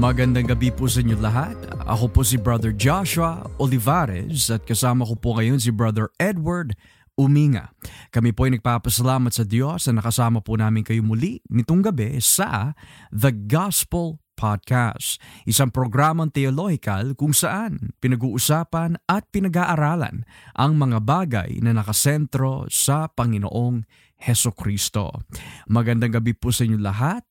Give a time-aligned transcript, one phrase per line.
[0.00, 1.52] Magandang gabi po sa inyo lahat.
[1.84, 6.72] Ako po si Brother Joshua Olivares at kasama ko po ngayon si Brother Edward
[7.20, 7.68] Uminga.
[8.08, 12.72] Kami po ay nagpapasalamat sa Diyos na nakasama po namin kayo muli nitong gabi sa
[13.12, 20.24] The Gospel Podcast, isang programang teologikal kung saan pinag-uusapan at pinag-aaralan
[20.56, 23.84] ang mga bagay na nakasentro sa Panginoong
[24.20, 25.24] Heso Kristo.
[25.64, 27.24] Magandang gabi po sa inyo lahat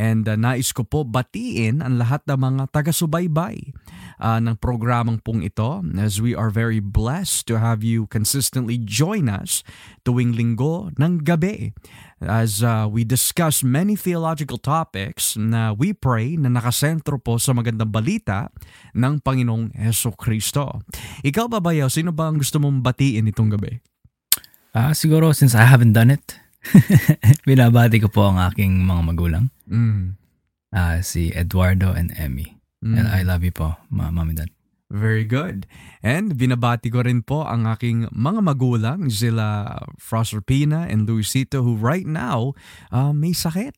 [0.00, 3.76] and uh, nais ko po batiin ang lahat ng mga taga-subaybay
[4.16, 9.28] uh, ng programang pong ito as we are very blessed to have you consistently join
[9.28, 9.60] us
[10.00, 11.76] tuwing linggo ng gabi
[12.24, 17.92] as uh, we discuss many theological topics na we pray na nakasentro po sa magandang
[17.92, 18.52] balita
[18.92, 20.84] ng Panginoong Heso Kristo.
[21.24, 23.89] Ikaw ba bayaw, sino ba ang gusto mong batiin itong gabi?
[24.70, 26.38] Ah, siguro since I haven't done it,
[27.48, 29.44] binabati ko po ang aking mga magulang.
[29.66, 30.14] Mm.
[30.70, 32.60] Ah, si Eduardo and Emmy.
[32.78, 32.94] Mm.
[32.96, 34.50] And I love you po, ma mom and dad.
[34.90, 35.70] Very good.
[36.02, 41.78] And binabati ko rin po ang aking mga magulang, sila Froster Pina and Luisito who
[41.78, 42.58] right now
[42.90, 43.74] uh, may sakit,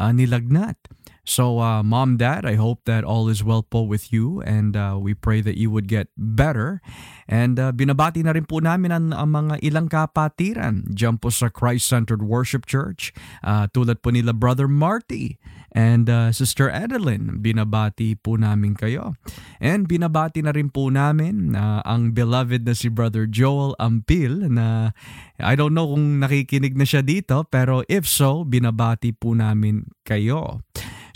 [0.00, 0.80] uh, nilagnat.
[1.28, 4.96] So, uh, mom, dad, I hope that all is well po with you and uh,
[4.96, 6.80] we pray that you would get better.
[7.28, 11.52] And uh, binabati na rin po namin ang, ang mga ilang kapatiran dyan po sa
[11.52, 13.12] Christ-Centered Worship Church.
[13.44, 15.36] Uh, tulad po nila Brother Marty
[15.76, 17.44] and uh, Sister Adeline.
[17.44, 19.12] Binabati po namin kayo.
[19.60, 24.96] And binabati na rin po namin uh, ang beloved na si Brother Joel Ampil na
[25.36, 30.64] I don't know kung nakikinig na siya dito pero if so, binabati po namin kayo.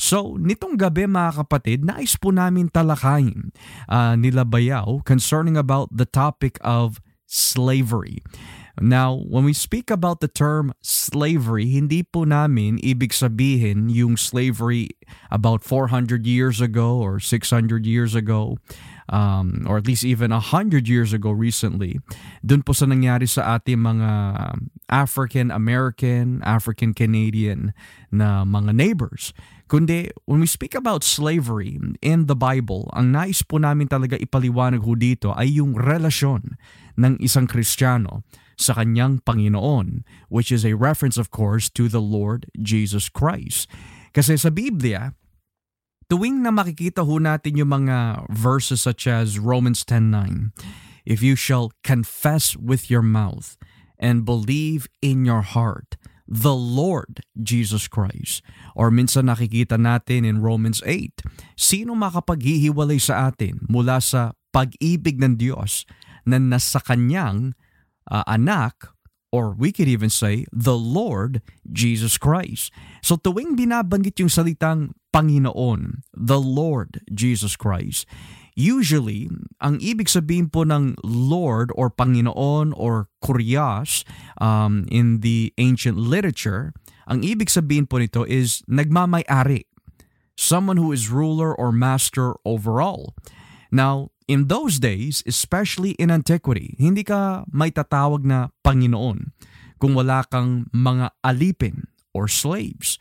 [0.03, 3.55] So, nitong gabi mga kapatid, nais po namin talakayin
[3.87, 6.99] uh, nila Bayaw concerning about the topic of
[7.31, 8.19] slavery.
[8.83, 14.91] Now, when we speak about the term slavery, hindi po namin ibig sabihin yung slavery
[15.31, 18.59] about 400 years ago or 600 years ago
[19.13, 22.01] um, or at least even 100 years ago recently.
[22.41, 24.11] Doon po sa nangyari sa ating mga
[24.89, 27.77] African-American, African-Canadian
[28.09, 29.37] na mga neighbors.
[29.69, 34.81] Kundi, when we speak about slavery in the Bible, ang nais po namin talaga ipaliwanag
[34.81, 36.57] ho dito ay yung relasyon
[36.97, 38.25] ng isang Kristiyano
[38.57, 43.69] sa kanyang Panginoon, which is a reference of course to the Lord Jesus Christ.
[44.13, 45.17] Kasi sa Biblia,
[46.13, 50.53] tuwing na makikita ho natin yung mga verses such as Romans 10.9,
[51.09, 53.57] If you shall confess with your mouth
[53.97, 55.97] and believe in your heart
[56.29, 58.45] the Lord Jesus Christ.
[58.77, 61.25] Or minsan nakikita natin in Romans 8,
[61.57, 65.89] sino makapaghihiwalay sa atin mula sa pag-ibig ng Diyos
[66.29, 67.57] na nasa kanyang
[68.13, 68.93] uh, anak
[69.33, 72.69] or we could even say the Lord Jesus Christ.
[73.01, 78.09] So tuwing binabanggit yung salitang Panginoon, the Lord Jesus Christ,
[78.53, 79.33] Usually,
[79.65, 84.05] ang ibig sabihin po ng Lord or Panginoon or Kurias
[84.37, 86.77] um, in the ancient literature,
[87.09, 89.65] ang ibig sabihin po nito is nagmamay-ari.
[90.37, 93.17] Someone who is ruler or master overall.
[93.73, 99.33] Now, in those days, especially in antiquity, hindi ka may tatawag na Panginoon
[99.81, 103.01] kung wala kang mga alipin or slaves.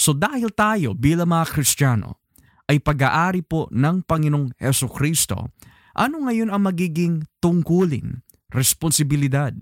[0.00, 2.24] So dahil tayo bilang mga Kristiyano,
[2.72, 5.52] ay pag-aari po ng Panginoong Heso Kristo,
[5.92, 9.52] ano ngayon ang magiging tungkulin, responsibilidad,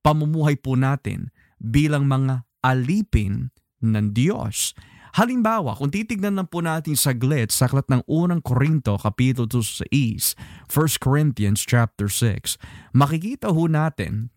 [0.00, 1.28] pamumuhay po natin
[1.60, 3.52] bilang mga alipin
[3.84, 4.72] ng Diyos?
[5.20, 10.72] Halimbawa, kung titignan lang po natin saglit sa aklat ng unang Korinto, Kapitulo 6, 1
[10.96, 12.56] Corinthians chapter 6,
[12.96, 14.32] makikita ho natin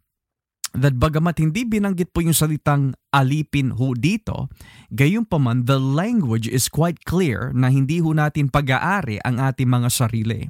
[0.77, 4.47] that bagamat hindi binanggit po yung salitang alipin ho dito,
[4.93, 10.45] gayunpaman the language is quite clear na hindi ho natin pag-aari ang ating mga sarili.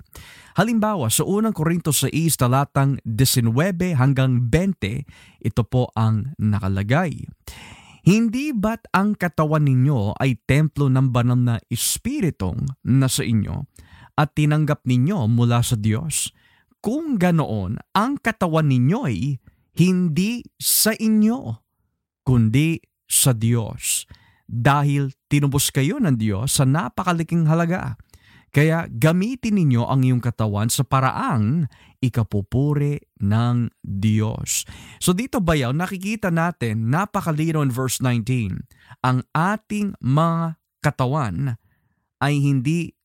[0.59, 3.53] Halimbawa, sa unang Korinto 6 talatang 19
[3.95, 5.05] hanggang 20,
[5.45, 7.29] ito po ang nakalagay.
[8.07, 13.67] Hindi ba't ang katawan ninyo ay templo ng banal na espiritong nasa inyo
[14.17, 16.31] at tinanggap ninyo mula sa Diyos?
[16.79, 19.37] Kung ganoon, ang katawan ninyo ay
[19.77, 21.37] hindi sa inyo,
[22.25, 24.09] kundi sa Diyos.
[24.47, 27.95] Dahil tinubos kayo ng Diyos sa napakaliking halaga.
[28.49, 31.67] Kaya gamitin ninyo ang iyong katawan sa paraang
[32.01, 34.65] ikapupuri ng Diyos.
[34.97, 38.65] So dito bayaw, nakikita natin, napakalino in verse 19,
[39.03, 41.59] ang ating mga katawan
[42.23, 42.97] ay hindi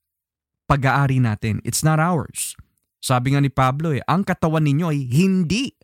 [0.70, 1.60] pag-aari natin.
[1.66, 2.56] It's not ours.
[3.02, 5.74] Sabi nga ni Pablo, eh, ang katawan ninyo ay hindi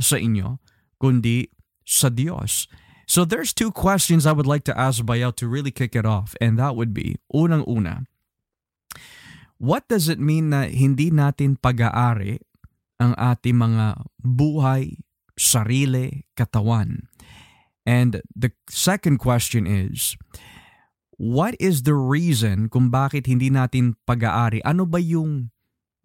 [0.00, 0.60] sa inyo,
[1.00, 1.48] kundi
[1.84, 2.68] sa Diyos.
[3.06, 6.34] So there's two questions I would like to ask Bayaw to really kick it off,
[6.42, 8.10] and that would be, unang-una,
[9.62, 12.42] what does it mean na hindi natin pag-aari
[12.98, 14.98] ang ating mga buhay,
[15.38, 17.06] sarili, katawan?
[17.86, 20.18] And the second question is,
[21.14, 24.58] what is the reason kung bakit hindi natin pag-aari?
[24.66, 25.54] Ano ba yung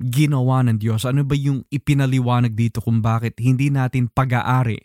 [0.02, 1.06] ginawa ng Diyos?
[1.06, 4.78] Ano ba yung ipinaliwanag dito kung bakit hindi natin pag-aari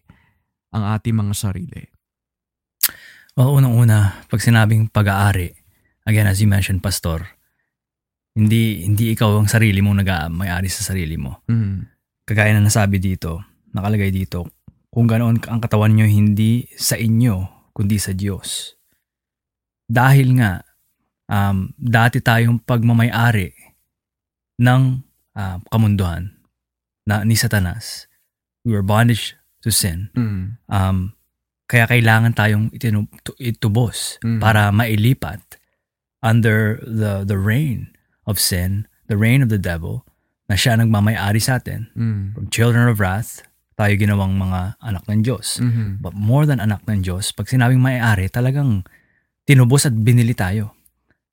[0.76, 1.82] ang ating mga sarili?
[3.36, 5.52] Well, unang-una, pag sinabing pag-aari,
[6.08, 7.36] again, as you mentioned, Pastor,
[8.36, 11.44] hindi hindi ikaw ang sarili mong nag-may-ari sa sarili mo.
[11.48, 11.88] Mm.
[12.28, 13.40] Kagaya na nasabi dito,
[13.72, 14.48] nakalagay dito,
[14.88, 18.72] kung ganoon ang katawan nyo hindi sa inyo, kundi sa Diyos.
[19.84, 20.64] Dahil nga,
[21.28, 23.52] um, dati tayong pagmamay-ari
[24.64, 24.82] ng
[25.36, 26.34] uh, kamunduhan
[27.06, 28.08] na ni Satanas.
[28.66, 30.10] We were bondage to sin.
[30.16, 30.58] Mm.
[30.66, 31.14] Um,
[31.66, 34.42] kaya kailangan tayong itinu- itubos Mm.
[34.42, 35.42] para mailipat
[36.24, 37.94] under the the reign
[38.26, 40.02] of sin, the reign of the devil,
[40.50, 41.90] na siya nagmamay-ari sa atin.
[41.94, 42.34] Mm.
[42.34, 43.46] From children of wrath,
[43.76, 45.60] tayo ginawang mga anak ng Diyos.
[45.60, 46.00] Mhm.
[46.00, 48.88] But more than anak ng Diyos, pag sinabing may-ari, talagang
[49.44, 50.72] tinubos at binili tayo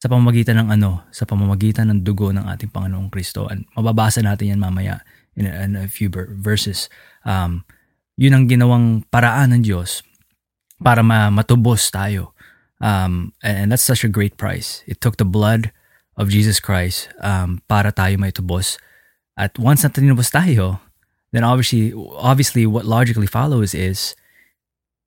[0.03, 3.47] sa pamamagitan ng ano, sa pamamagitan ng dugo ng ating Panginoong Kristo.
[3.47, 4.99] And mababasa natin yan mamaya
[5.39, 6.91] in a, in a few ver- verses.
[7.23, 7.63] Um,
[8.19, 10.03] yun ang ginawang paraan ng Diyos
[10.83, 12.35] para ma- matubos tayo.
[12.83, 14.83] Um, and, and that's such a great price.
[14.91, 15.71] It took the blood
[16.19, 18.75] of Jesus Christ um, para tayo may tubos.
[19.39, 20.83] At once na tinubos tayo,
[21.31, 24.19] then obviously, obviously what logically follows is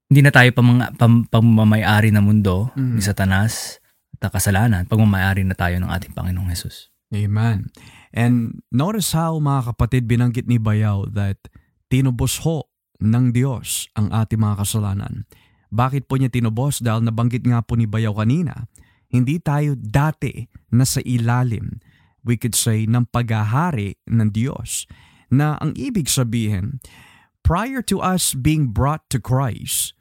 [0.09, 2.97] hindi na tayo pamang, pam, pamamayari ng mundo Mhm.
[2.97, 3.77] ni Satanas
[4.21, 4.83] ng kasalanan.
[4.89, 6.89] Pagmamayari na tayo ng ating Panginoong Jesus.
[7.13, 7.71] Amen.
[8.11, 11.39] And notice how mga kapatid binanggit ni Bayaw that
[11.87, 12.67] tinubos ho
[12.99, 15.23] ng Diyos ang ating mga kasalanan.
[15.71, 16.79] Bakit po niya tinubos?
[16.79, 18.67] Dahil nabanggit nga po ni Bayaw kanina,
[19.07, 21.79] hindi tayo dati nasa ilalim,
[22.23, 24.87] we could say, ng paghahari ng Diyos.
[25.27, 26.79] Na ang ibig sabihin,
[27.43, 29.95] prior to us being brought to Christ,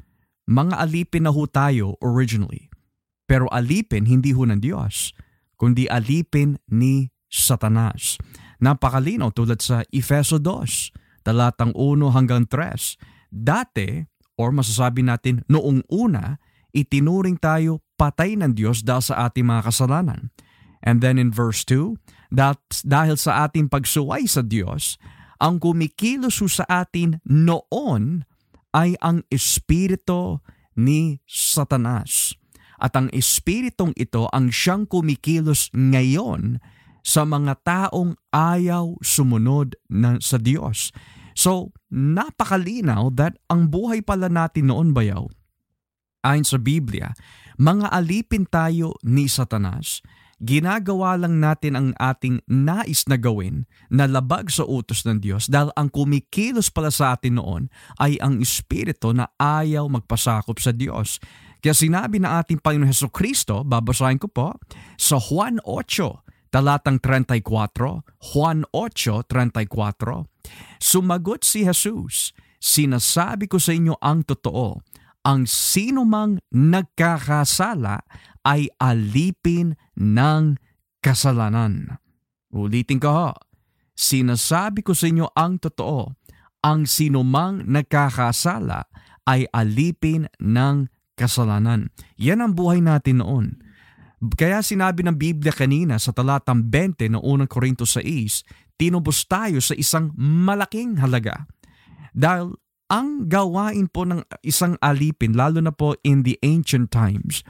[0.47, 2.71] mga alipin na ho tayo originally.
[3.27, 5.15] Pero alipin hindi ho ng Diyos,
[5.59, 8.17] kundi alipin ni Satanas.
[8.63, 12.97] Napakalinaw tulad sa Efeso 2, talatang 1 hanggang 3.
[13.29, 14.07] Dati,
[14.39, 16.39] or masasabi natin noong una,
[16.71, 20.31] itinuring tayo patay ng Diyos dahil sa ating mga kasalanan.
[20.87, 21.99] And then in verse 2,
[22.37, 25.01] that dahil sa ating pagsuway sa Diyos,
[25.43, 28.25] ang kumikilos sa atin noon
[28.73, 30.41] ay ang espiritu
[30.77, 32.37] ni Satanas.
[32.77, 36.61] At ang espiritong ito ang siyang kumikilos ngayon
[37.07, 40.91] sa mga taong ayaw sumunod na, sa Diyos.
[41.37, 45.31] So, napakalinaw that ang buhay pala natin noon bayaw,
[46.27, 47.15] ayon sa Biblia,
[47.61, 50.03] mga alipin tayo ni Satanas,
[50.43, 55.73] ginagawa lang natin ang ating nais na gawin na labag sa utos ng Diyos dahil
[55.73, 61.17] ang kumikilos pala sa atin noon ay ang espiritu na ayaw magpasakop sa Diyos.
[61.61, 64.49] Kaya sinabi na ating Panginoon Heso Kristo, babasahin ko po,
[65.01, 67.43] sa Juan 8, talatang 34,
[68.33, 70.27] Juan 8.34,
[70.79, 72.37] Sumagot si Jesus,
[72.67, 74.81] Sinasabi ko sa inyo ang totoo,
[75.27, 78.03] ang sino mang nagkakasala
[78.47, 80.59] ay alipin ng
[80.99, 82.03] kasalanan.
[82.51, 83.31] Ulitin ko ho,
[83.95, 86.15] sinasabi ko sa inyo ang totoo,
[86.67, 88.91] ang sino mang nagkakasala
[89.31, 91.91] ay alipin ng kasalanan.
[92.21, 93.59] Yan ang buhay natin noon.
[94.37, 99.77] Kaya sinabi ng Biblia kanina sa talatang 20 ng unang Korinto 6, tinubos tayo sa
[99.77, 101.49] isang malaking halaga.
[102.17, 102.57] Dahil
[102.87, 107.43] ang gawain po ng isang alipin, lalo na po in the ancient times,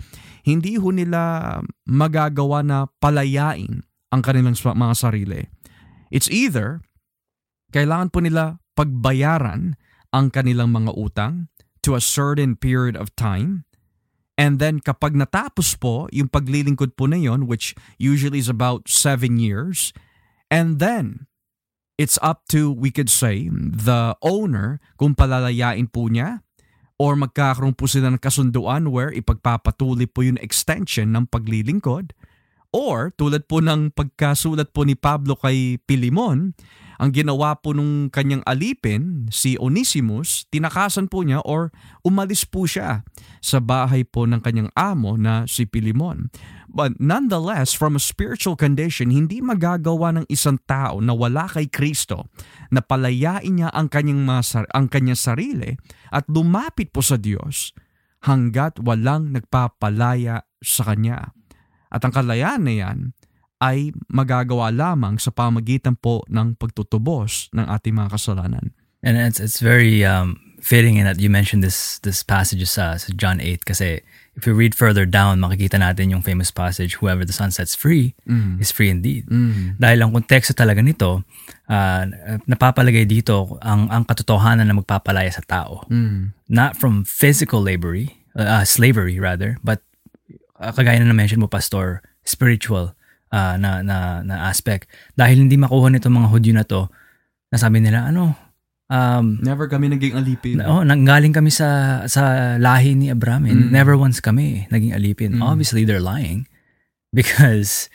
[0.43, 5.45] hindi ho nila magagawa na palayain ang kanilang mga sarili.
[6.09, 6.81] It's either,
[7.75, 9.77] kailangan po nila pagbayaran
[10.15, 11.53] ang kanilang mga utang
[11.87, 13.67] to a certain period of time,
[14.37, 19.41] And then kapag natapos po yung paglilingkod po na yon, which usually is about seven
[19.41, 19.97] years,
[20.53, 21.25] and then
[21.97, 26.45] it's up to, we could say, the owner kung palalayain po niya
[27.01, 32.13] or magkakaroon po sila ng kasunduan where ipagpapatuloy po yung extension ng paglilingkod.
[32.77, 36.53] Or tulad po ng pagkasulat po ni Pablo kay Pilimon,
[36.97, 41.69] ang ginawa po nung kanyang alipin, si Onesimus, tinakasan po niya or
[42.01, 43.05] umalis po siya
[43.45, 46.33] sa bahay po ng kanyang amo na si Pilimon.
[46.73, 52.29] But nonetheless, from a spiritual condition, hindi magagawa ng isang tao na wala kay Kristo
[52.73, 55.77] na palayain niya ang kanyang, masar- ang kanyang sarili
[56.13, 57.73] at lumapit po sa Diyos
[58.25, 61.33] hanggat walang nagpapalaya sa kanya.
[61.89, 62.99] At ang kalayaan na yan
[63.61, 68.77] ay magagawa lamang sa pamagitan po ng pagtutubos ng ating mga kasalanan.
[69.01, 73.09] And it's it's very um, fitting in that you mentioned this this passage sa, sa
[73.15, 74.03] John 8 kasi
[74.37, 78.13] if we read further down, makikita natin yung famous passage, whoever the sun sets free
[78.29, 78.61] Mm.
[78.61, 79.25] is free indeed.
[79.33, 79.81] Mm.
[79.81, 81.25] Dahil ang konteksto talaga nito,
[81.73, 82.05] uh,
[82.45, 85.89] napapalagay dito ang, ang katotohanan na magpapalaya sa tao.
[85.89, 86.37] Mm.
[86.53, 89.81] Not from physical slavery, uh, slavery rather, but
[90.61, 92.93] uh, kagaya na na-mention mo, Pastor, spiritual
[93.33, 94.91] uh, na, na, na aspect.
[95.15, 96.91] Dahil hindi makuha nito mga Hudyo na to,
[97.51, 98.35] nasabi nila, ano,
[98.91, 100.63] um, Never kami naging alipin.
[100.63, 103.47] Oh, nanggaling kami sa sa lahi ni Abraham.
[103.47, 103.75] and Mm.
[103.75, 105.39] Never once kami naging alipin.
[105.39, 105.43] Mm.
[105.43, 106.47] Obviously, they're lying
[107.17, 107.89] because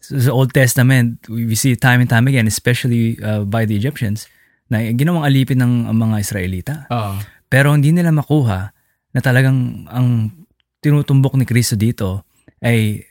[0.00, 4.24] sa Old Testament, we see time and time again, especially uh, by the Egyptians,
[4.72, 6.74] na ginawang alipin ng mga Israelita.
[6.88, 7.20] Ah.
[7.52, 8.72] Pero hindi nila makuha
[9.12, 10.32] na talagang ang
[10.80, 12.24] tinutumbok ni Kristo dito
[12.64, 13.04] ay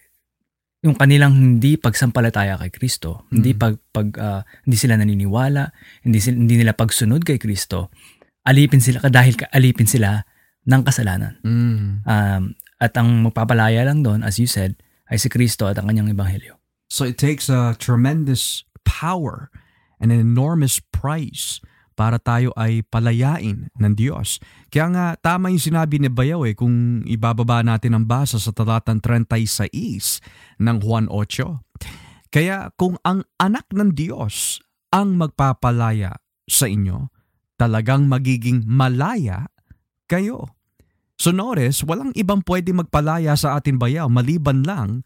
[0.81, 3.59] yung kanilang hindi pagsampalataya kay Kristo, hindi Mm.
[3.61, 5.69] pag, pag ah, hindi sila naniniwala,
[6.01, 7.93] hindi sila, hindi nila pagsunod kay Kristo.
[8.49, 10.25] Alipin sila dahil ka- alipin sila
[10.65, 11.37] ng kasalanan.
[11.45, 12.01] Mm.
[12.01, 12.43] Um,
[12.81, 14.73] at ang magpapalaya lang doon, as you said,
[15.13, 16.57] ay si Kristo at ang kanyang ebanghelyo.
[16.89, 19.53] So it takes a tremendous power
[20.01, 21.61] and an enormous price
[22.01, 24.41] para tayo ay palayain ng Diyos.
[24.73, 28.97] Kaya nga tama yung sinabi ni Bayaw eh kung ibababa natin ang basa sa talatang
[29.05, 30.17] 36
[30.57, 31.61] ng Juan 8.
[32.33, 34.57] Kaya kung ang anak ng Diyos
[34.89, 36.17] ang magpapalaya
[36.49, 37.13] sa inyo,
[37.61, 39.45] talagang magiging malaya
[40.09, 40.57] kayo.
[41.21, 45.05] So notice, walang ibang pwede magpalaya sa atin bayaw maliban lang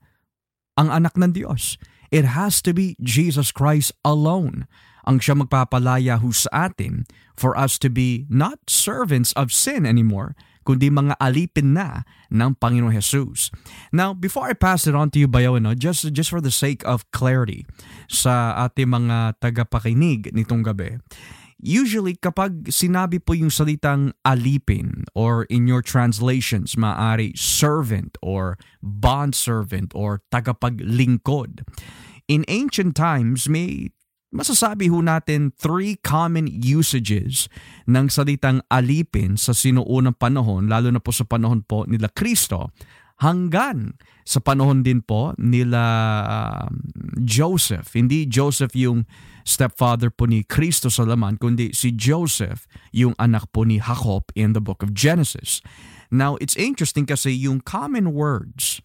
[0.79, 1.75] ang anak ng Diyos.
[2.07, 4.63] It has to be Jesus Christ alone
[5.05, 7.05] ang siya magpapalaya ho sa atin
[7.37, 10.33] for us to be not servants of sin anymore,
[10.65, 13.53] kundi mga alipin na ng Panginoong Jesus.
[13.93, 16.81] Now, before I pass it on to you, Bayo, no, just, just for the sake
[16.83, 17.69] of clarity
[18.09, 20.97] sa ating mga tagapakinig nitong gabi,
[21.55, 29.95] Usually, kapag sinabi po yung salitang alipin or in your translations, maari servant or bondservant
[29.95, 31.63] or tagapaglingkod.
[32.27, 33.95] In ancient times, may
[34.35, 37.47] masasabi ho natin three common usages
[37.87, 42.75] ng salitang alipin sa sinuunang panahon, lalo na po sa panahon po nila Kristo,
[43.23, 43.95] hanggang
[44.27, 45.81] sa panahon din po nila
[46.27, 46.83] um,
[47.23, 47.95] Joseph.
[47.95, 49.07] Hindi Joseph yung
[49.45, 54.51] stepfather po ni Kristo sa laman, kundi si Joseph yung anak po ni Jacob in
[54.51, 55.61] the book of Genesis.
[56.11, 58.81] Now, it's interesting kasi yung common words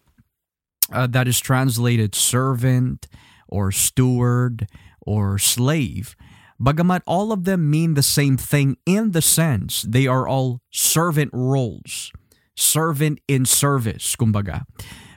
[0.93, 3.09] uh, that is translated servant
[3.49, 4.69] or steward
[5.05, 6.15] or slave,
[6.61, 11.31] bagamat all of them mean the same thing in the sense they are all servant
[11.33, 12.13] roles.
[12.53, 14.67] Servant in service, kumbaga.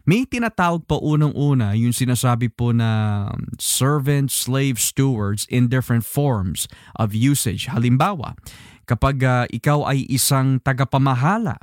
[0.05, 6.69] May tinatawag pa unang-una yung sinasabi po na servant, slave, stewards in different forms
[7.01, 7.73] of usage.
[7.73, 8.37] Halimbawa,
[8.85, 11.57] kapag uh, ikaw ay isang tagapamahala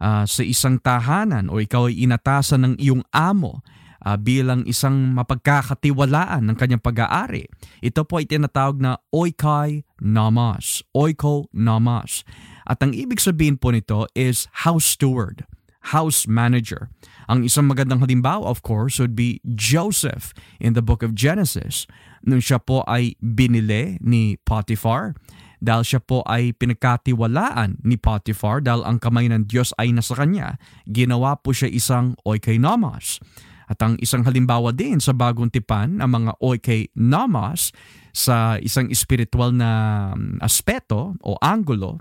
[0.00, 3.60] uh, sa isang tahanan o ikaw ay inatasan ng iyong amo
[4.04, 7.48] uh, bilang isang mapagkakatiwalaan ng kanyang pag-aari.
[7.80, 12.22] Ito po ay tinatawag na oikai namas, oiko namas.
[12.68, 15.48] At ang ibig sabihin po nito is house steward,
[15.96, 16.92] house manager.
[17.28, 21.88] Ang isang magandang halimbawa of course would be Joseph in the book of Genesis.
[22.24, 25.16] Nung siya po ay binili ni Potiphar,
[25.64, 30.60] dahil siya po ay pinagkatiwalaan ni Potiphar dahil ang kamay ng Diyos ay nasa kanya,
[30.84, 33.24] ginawa po siya isang oikonomos.
[33.70, 37.72] At ang isang halimbawa din sa bagong tipan, ang mga oikonomos
[38.14, 41.98] sa isang espiritual na um, aspeto o angulo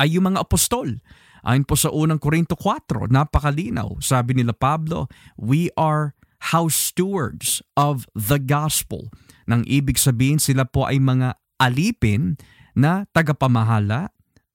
[0.00, 0.90] ay yung mga apostol.
[1.44, 4.00] Ayon po sa unang Korinto 4, napakalinaw.
[4.00, 5.06] Sabi nila Pablo,
[5.36, 6.16] we are
[6.50, 9.12] house stewards of the gospel.
[9.44, 12.40] Nang ibig sabihin sila po ay mga alipin
[12.74, 14.10] na tagapamahala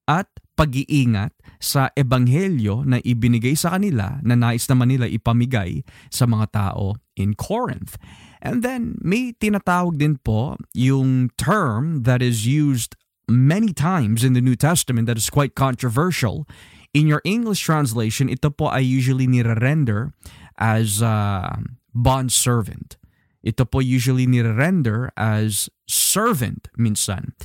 [0.09, 0.27] at
[0.59, 1.31] pag-iingat
[1.63, 7.31] sa ebanghelyo na ibinigay sa kanila na nais naman nila ipamigay sa mga tao in
[7.31, 7.95] Corinth.
[8.43, 12.99] And then may tinatawag din po yung term that is used
[13.31, 16.43] many times in the New Testament that is quite controversial.
[16.91, 20.11] In your English translation, ito po ay usually nire-render
[20.59, 21.55] as uh,
[21.95, 22.99] bond servant.
[23.45, 27.37] Ito po usually nire-render as servant minsan.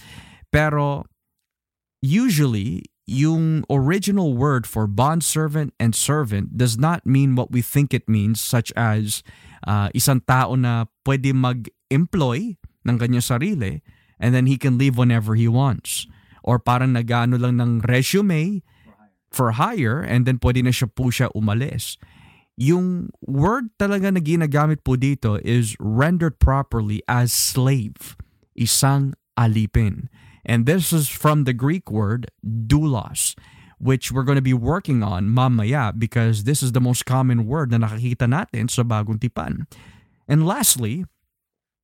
[0.50, 1.06] Pero
[2.00, 7.93] usually, yung original word for bond servant and servant does not mean what we think
[7.93, 9.23] it means such as
[9.69, 13.85] uh, isang tao na pwede mag-employ ng kanyang sarili
[14.17, 16.09] and then he can leave whenever he wants.
[16.45, 18.65] Or parang nagano lang ng resume
[19.33, 21.97] for hire and then pwede na siya po siya umalis.
[22.55, 28.15] yung word talaga na ginagamit po dito is rendered properly as slave,
[28.55, 30.07] isang alipin.
[30.45, 33.35] And this is from the Greek word doulos,
[33.81, 37.73] which we're going to be working on mamaya because this is the most common word
[37.73, 39.65] na nakikita natin sa bagong tipan.
[40.29, 41.05] And lastly,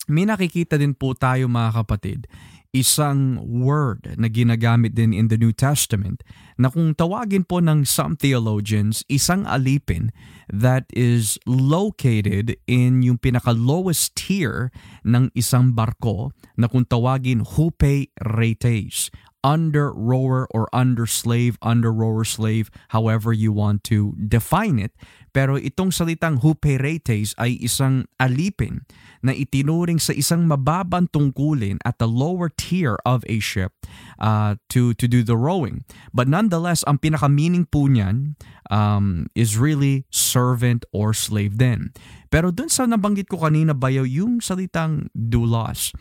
[0.08, 2.28] may nakikita din po tayo mga kapatid,
[2.70, 6.22] isang word na ginagamit din in the New Testament
[6.54, 10.14] na kung tawagin po ng some theologians, isang alipin
[10.46, 14.70] that is located in yung pinaka-lowest tier
[15.02, 19.10] ng isang barko na kung tawagin hupe retes
[19.42, 24.92] under rower or under slave, under rower slave, however you want to define it.
[25.30, 28.82] Pero itong salitang huperetes ay isang alipin
[29.22, 33.70] na itinuring sa isang mababang tungkulin at the lower tier of a ship
[34.18, 35.86] uh, to, to do the rowing.
[36.10, 38.34] But nonetheless, ang pinaka-meaning po niyan
[38.74, 41.94] um, is really servant or slave din.
[42.30, 45.94] Pero dun sa nabanggit ko kanina bayaw, yung salitang doulos,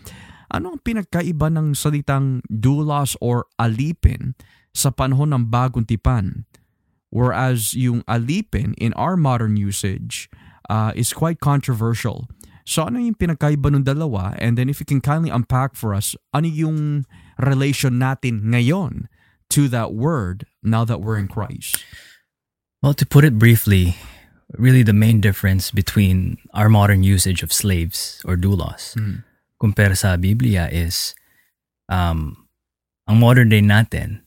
[0.50, 4.34] ano ang pinagkaiba ng salitang doulos or alipin
[4.74, 6.46] sa panahon ng bagong tipan?
[7.10, 10.30] Whereas yung alipin in our modern usage
[10.70, 12.30] uh, is quite controversial.
[12.70, 14.38] So ano yung pinagkaiba ng dalawa?
[14.38, 17.10] And then if you can kindly unpack for us, ano yung
[17.42, 19.10] relation natin ngayon
[19.50, 21.82] to that word now that we're in Christ?
[22.86, 23.98] Well, to put it briefly,
[24.54, 29.26] really the main difference between our modern usage of slaves or doulos Mm.
[29.60, 31.14] Kumpara sa Biblia is
[31.92, 32.48] um,
[33.06, 34.24] ang modern day natin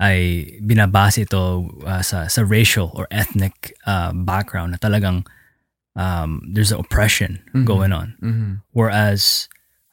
[0.00, 5.26] ay binabase ito uh, sa, sa racial or ethnic uh, background na talagang
[5.98, 7.64] um, there's an oppression Mhm.
[7.66, 8.16] going on.
[8.22, 8.52] Mm-hmm.
[8.72, 9.50] Whereas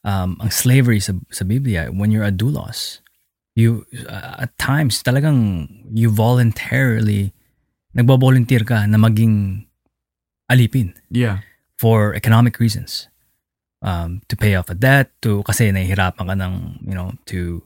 [0.08, 3.02] um, ang slavery sa, sa Biblia, when you're a doulos,
[3.58, 7.34] you uh, at times talagang you voluntarily
[7.98, 9.66] nagbo-volunteer ka na maging
[10.48, 11.42] alipin Yeah.
[11.76, 13.10] for economic reasons.
[13.88, 17.64] Um, to pay off a debt, to kasi nahihirapan ka ng, you know, to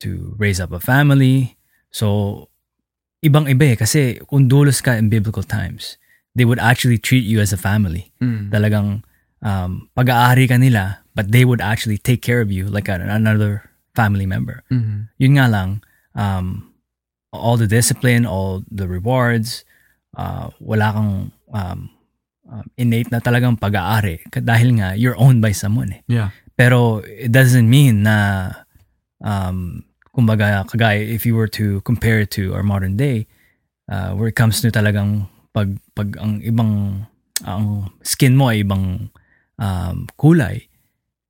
[0.00, 1.60] to raise up a family.
[1.92, 2.48] So
[3.20, 6.00] ibang-iba eh kasi kung dulos ka in biblical times,
[6.32, 8.08] they would actually treat you as a family.
[8.16, 8.48] Mm.
[8.48, 9.04] Talagang
[9.44, 13.68] um, pag-aari ka nila, but they would actually take care of you like an, another
[13.92, 14.64] family member.
[14.72, 15.12] Mm-hmm.
[15.20, 15.84] Yun nga lang,
[16.16, 16.72] um,
[17.28, 19.68] all the discipline, all the rewards,
[20.16, 21.12] uh, wala kang
[21.52, 21.92] um,
[22.48, 26.00] um, innate na talagang pag-aari dahil nga you're owned by someone eh.
[26.08, 26.32] Yeah.
[26.56, 28.50] Pero it doesn't mean na
[29.22, 33.26] um, kumbaga kagaya if you were to compare it to our modern day
[33.86, 37.04] uh, where it comes to talagang pag pag ang ibang
[37.46, 39.10] ang skin mo ay ibang
[39.62, 40.66] um, kulay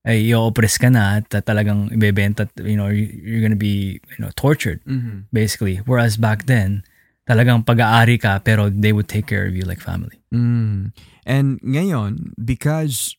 [0.09, 4.33] ay i-oppress ka na at talagang ibebenta you know you- you're gonna be you know
[4.33, 5.28] tortured Mm-hmm.
[5.28, 6.81] basically whereas back then
[7.28, 10.92] talagang pag-aari ka pero they would take care of you like family Mm.
[11.24, 13.16] And ngayon, because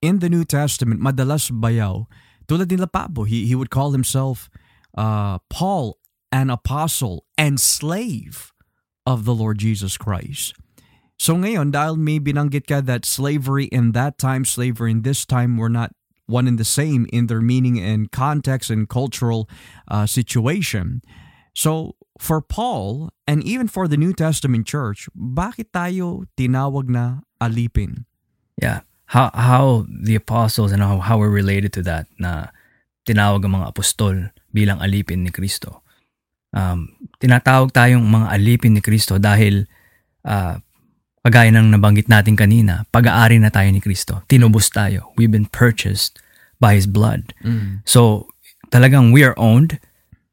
[0.00, 2.06] in the New Testament, madalas bayaw,
[2.46, 4.50] tulad nila Pablo, he, he would call himself
[4.96, 5.98] uh, Paul,
[6.30, 8.52] an apostle and slave
[9.06, 10.54] of the Lord Jesus Christ.
[11.18, 15.56] So ngayon, dahil may binanggit ka that slavery in that time, slavery in this time
[15.56, 15.94] were not
[16.26, 19.46] one and the same in their meaning and context and cultural
[19.86, 21.02] uh, situation.
[21.54, 28.04] So for Paul and even for the New Testament church, bakit tayo tinawag na alipin?
[28.60, 28.84] Yeah.
[29.12, 32.48] How how the apostles and how, how we're related to that na
[33.04, 34.14] tinawag ang mga apostol
[34.54, 35.84] bilang alipin ni Kristo.
[36.52, 39.68] Um, tinatawag tayong mga alipin ni Kristo dahil
[40.24, 40.56] uh,
[41.24, 44.20] kagaya ng nabanggit natin kanina, pag-aari na tayo ni Kristo.
[44.28, 45.12] Tinubos tayo.
[45.16, 46.20] We've been purchased
[46.60, 47.32] by His blood.
[47.86, 48.28] So,
[48.70, 49.78] talagang we are owned.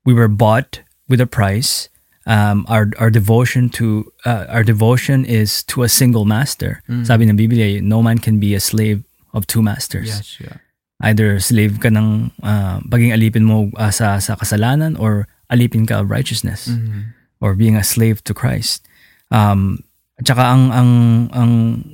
[0.03, 1.89] We were bought with a price.
[2.29, 6.85] Um, our our devotion to uh, our devotion is to a single master.
[7.03, 9.01] Sabi ng Biblia, no man can be a slave
[9.33, 10.37] of two masters.
[10.37, 10.61] yeah.
[11.01, 16.05] Either slave ka ng uh, paging alipin mo uh, sa sa kasalanan or alipin ka
[16.05, 16.69] of righteousness
[17.41, 18.85] or being a slave to Christ.
[19.31, 19.81] Um,
[20.19, 20.91] at saka ang ang
[21.31, 21.51] ang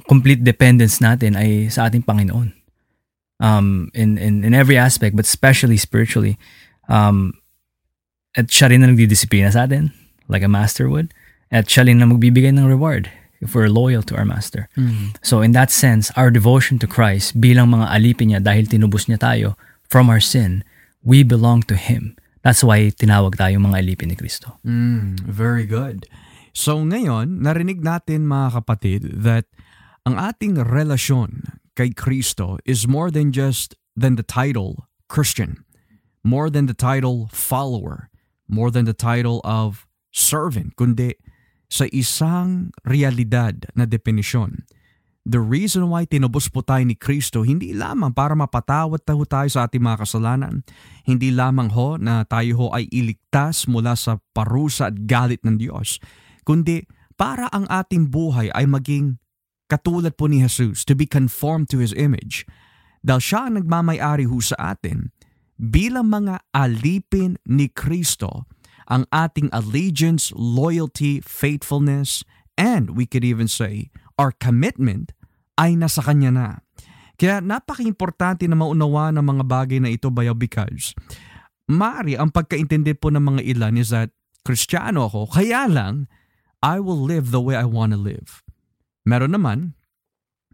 [0.10, 2.51] complete dependence natin ay sa ating Panginoon.
[3.39, 6.36] Um, in in in every aspect, but especially spiritually.
[6.89, 7.38] Um,
[8.36, 9.95] at siya rin na nagdidisiplina sa atin,
[10.28, 11.15] like a master would.
[11.52, 13.08] At siya rin na magbibigay ng reward
[13.39, 14.67] if we're loyal to our master.
[15.24, 19.21] So in that sense, our devotion to Christ bilang mga alipin niya dahil tinubos niya
[19.21, 19.56] tayo
[19.88, 20.65] from our sin,
[21.06, 22.17] we belong to Him.
[22.41, 24.60] That's why tinawag tayo mga alipin ni Kristo.
[24.65, 26.06] Mm, very good.
[26.56, 29.45] So ngayon, narinig natin mga kapatid that
[30.06, 35.65] ang ating relasyon kay Kristo is more than just than the title Christian,
[36.24, 38.10] more than the title follower,
[38.46, 41.18] more than the title of servant, kundi
[41.68, 44.64] sa isang realidad na definisyon.
[45.26, 49.66] The reason why tinubos po tayo ni Kristo, hindi lamang para mapatawad tayo tayo sa
[49.66, 50.62] ating mga kasalanan.
[51.02, 55.98] Hindi lamang ho na tayo ho ay iligtas mula sa parusa at galit ng Diyos.
[56.46, 56.86] Kundi
[57.18, 59.18] para ang ating buhay ay maging
[59.66, 62.46] katulad po ni Jesus, to be conformed to His image.
[63.02, 65.10] Dahil siya ang nagmamayari ho sa atin,
[65.56, 68.48] bilang mga alipin ni Kristo,
[68.86, 72.22] ang ating allegiance, loyalty, faithfulness,
[72.56, 75.12] and we could even say, our commitment
[75.58, 76.50] ay nasa Kanya na.
[77.15, 80.91] Kaya napaka-importante na maunawa ng mga bagay na ito bayaw because
[81.65, 84.13] Mari, ang pagkaintindi po ng mga ilan is that
[84.46, 86.06] Kristiyano ako, kaya lang,
[86.62, 88.46] I will live the way I want to live.
[89.02, 89.74] Meron naman,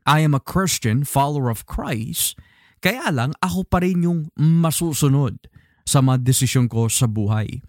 [0.08, 2.40] I am a Christian, follower of Christ,
[2.82, 5.38] kaya lang ako pa rin yung masusunod
[5.86, 7.62] sa mga desisyon ko sa buhay.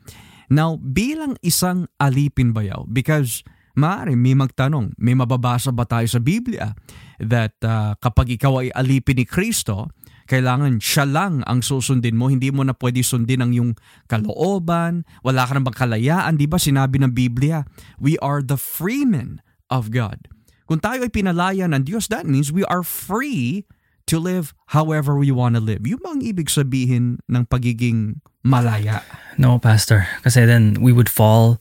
[0.52, 6.76] Now, bilang isang alipin bayaw, because Maaari may magtanong, may mababasa ba tayo sa Biblia
[7.16, 9.88] that uh, kapag ikaw ay alipin ni Kristo,
[10.28, 13.72] kailangan siya lang ang susundin mo, hindi mo na pwede sundin ang yung
[14.12, 17.64] kalooban, wala ka na bang kalayaan, di ba sinabi ng Biblia,
[17.96, 19.40] we are the freemen
[19.72, 20.28] of God.
[20.68, 23.64] Kung tayo ay pinalaya ng Diyos, that means we are free
[24.12, 25.88] to live however we want to live.
[25.88, 29.00] Yung bang ibig sabihin ng pagiging malaya?
[29.40, 30.04] No, Pastor.
[30.20, 31.56] Kasi then we would fall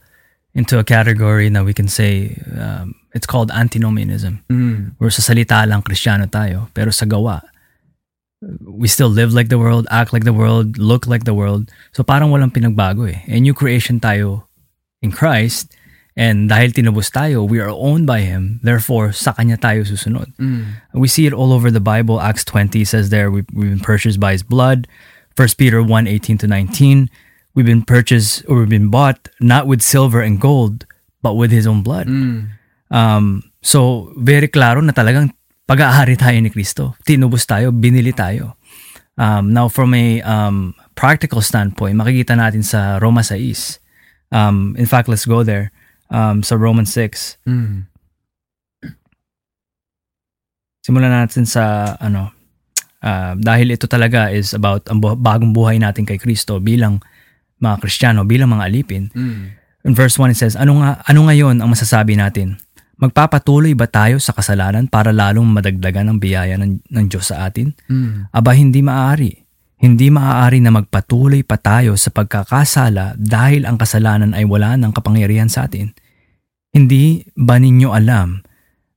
[0.52, 4.44] into a category na we can say um, it's called antinomianism.
[4.52, 5.00] Mm.
[5.00, 7.40] Where sa salita lang Kristiyano tayo, pero sa gawa,
[8.68, 11.72] we still live like the world, act like the world, look like the world.
[11.96, 13.24] So parang walang pinagbago eh.
[13.32, 14.44] A new creation tayo
[15.00, 15.72] in Christ,
[16.16, 20.36] and dahil tinubos tayo, we are owned by Him, therefore sa Kanya tayo susunod.
[20.36, 20.84] Mm.
[20.92, 22.20] We see it all over the Bible.
[22.20, 24.88] Acts 20 says there, we, we've been purchased by His blood.
[25.40, 27.10] 1 Peter 1, 18 to 19,
[27.56, 30.86] we've been purchased or we've been bought not with silver and gold,
[31.22, 32.08] but with His own blood.
[32.08, 32.60] Mm.
[32.92, 35.32] Um, so, very klaro na talagang
[35.64, 37.00] pag-aari tayo ni Kristo.
[37.08, 38.60] Tinubos tayo, binili tayo.
[39.16, 43.80] Um, now, from a um, practical standpoint, makikita natin sa Roma 6.
[44.32, 45.72] Um, in fact, let's go there.
[46.12, 47.40] Um, sa Romans 6.
[47.48, 47.88] Mm.
[50.84, 52.36] Simulan natin sa ano,
[53.00, 57.00] uh, dahil ito talaga is about ang bu- bagong buhay natin kay Kristo bilang
[57.62, 59.08] mga Kristiyano, bilang mga alipin.
[59.14, 59.56] Mm.
[59.88, 62.58] In verse 1 it says, ano nga ano ngayon ang masasabi natin?
[63.02, 67.74] Magpapatuloy ba tayo sa kasalanan para lalong madagdagan ang biyaya ng, ng Diyos sa atin?
[67.90, 68.30] Mm.
[68.30, 69.42] Aba hindi maaari.
[69.82, 75.50] Hindi maaari na magpatuloy pa tayo sa pagkakasala dahil ang kasalanan ay wala ng kapangyarihan
[75.50, 75.90] sa atin.
[76.72, 78.40] Hindi ba ninyo alam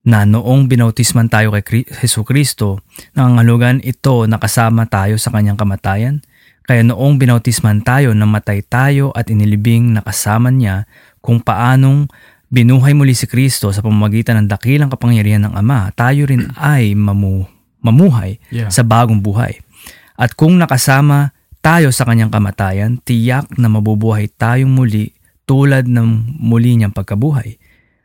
[0.07, 2.79] na noong binautisman tayo kay Heso Kristo,
[3.19, 6.23] nangangalugan ito na kasama tayo sa kanyang kamatayan?
[6.65, 10.87] Kaya noong binautisman tayo, namatay tayo at inilibing na kasama niya
[11.19, 12.07] kung paanong
[12.47, 17.51] binuhay muli si Kristo sa pamamagitan ng dakilang kapangyarihan ng Ama, tayo rin ay mamu-
[17.83, 18.71] mamuhay Yeah.
[18.71, 19.59] sa bagong buhay.
[20.15, 25.11] At kung nakasama tayo sa kanyang kamatayan, tiyak na mabubuhay tayong muli
[25.43, 27.59] tulad ng muli niyang pagkabuhay.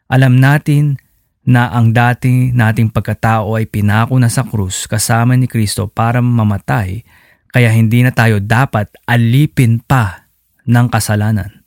[0.09, 0.97] Alam natin
[1.45, 7.05] na ang dati nating pagkatao ay pinako na sa krus kasama ni Kristo para mamatay,
[7.49, 10.29] kaya hindi na tayo dapat alipin pa
[10.65, 11.65] ng kasalanan.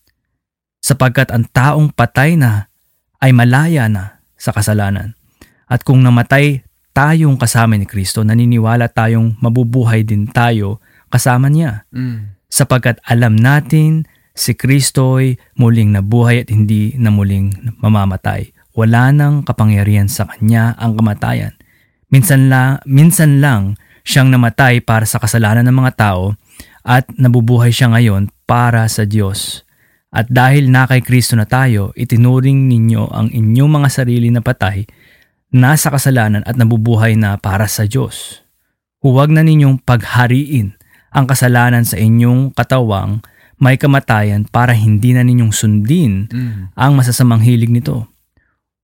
[0.83, 2.67] Sapagkat ang taong patay na
[3.23, 5.15] ay malaya na sa kasalanan.
[5.71, 11.87] At kung namatay tayong kasama ni Kristo, naniniwala tayong mabubuhay din tayo kasama niya.
[11.95, 12.35] Mm.
[12.51, 18.53] Sapagkat alam natin si Kristo ay muling nabuhay at hindi na muling mamamatay.
[18.73, 21.53] Wala nang kapangyarihan sa kanya ang kamatayan.
[22.09, 26.37] Minsan lang, minsan lang siyang namatay para sa kasalanan ng mga tao
[26.85, 29.65] at nabubuhay siya ngayon para sa Diyos.
[30.13, 34.85] At dahil na kay Kristo na tayo, itinuring ninyo ang inyong mga sarili na patay,
[35.49, 38.45] nasa kasalanan at nabubuhay na para sa Diyos.
[39.01, 40.77] Huwag na ninyong paghariin
[41.13, 43.25] ang kasalanan sa inyong katawang
[43.63, 46.75] may kamatayan para hindi na ninyong sundin Mm.
[46.75, 48.11] ang masasamang hilig nito.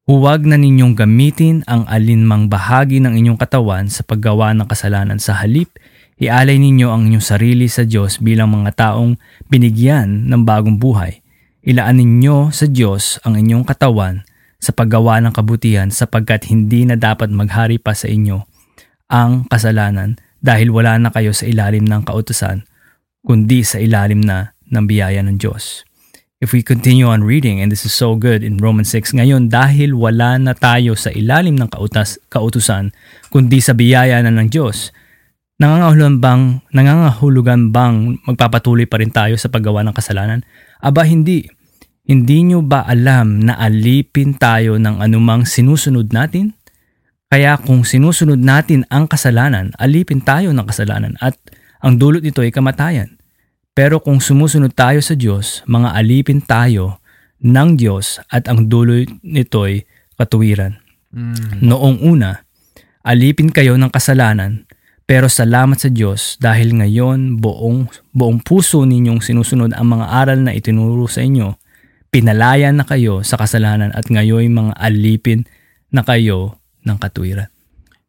[0.07, 5.37] Huwag na ninyong gamitin ang alinmang bahagi ng inyong katawan sa paggawa ng kasalanan sa
[5.37, 5.69] halip,
[6.17, 9.19] ialay ninyo ang inyong sarili sa Diyos bilang mga taong
[9.53, 11.21] binigyan ng bagong buhay.
[11.61, 14.25] Ilaan ninyo sa Diyos ang inyong katawan
[14.57, 18.47] sa paggawa ng kabutihan sapagkat hindi na dapat maghari pa sa inyo
[19.13, 22.65] ang kasalanan dahil wala na kayo sa ilalim ng kautusan
[23.21, 25.89] kundi sa ilalim na ng biyaya ng Diyos.
[26.39, 29.91] If we continue on reading, and this is so good in Romans 6, ngayon dahil
[29.99, 32.95] wala na tayo sa ilalim ng kautas, kautusan,
[33.35, 34.95] kundi sa biyaya na ng Diyos,
[35.59, 40.47] nangangahulugan bang, nangangahulugan bang magpapatuloy pa rin tayo sa paggawa ng kasalanan?
[40.79, 41.51] Aba hindi.
[42.07, 46.55] Hindi nyo ba alam na alipin tayo ng anumang sinusunod natin?
[47.29, 51.35] Kaya kung sinusunod natin ang kasalanan, alipin tayo ng kasalanan at
[51.83, 53.18] ang dulot nito ay kamatayan.
[53.79, 56.99] Pero kung sumusunod tayo sa Diyos, mga alipin tayo
[57.39, 59.87] ng Diyos at ang dulot nito ay
[60.19, 60.83] katuwiran.
[61.15, 61.63] Mm.
[61.63, 62.43] Noong una,
[63.07, 64.67] alipin kayo ng kasalanan,
[65.07, 70.59] pero salamat sa Diyos dahil ngayon buong, buong puso ninyong sinusunod ang mga aral na
[70.59, 71.55] itinuro sa inyo,
[72.11, 75.47] pinalaya na kayo sa kasalanan at ngayon mga alipin
[75.95, 77.47] na kayo ng katuwiran.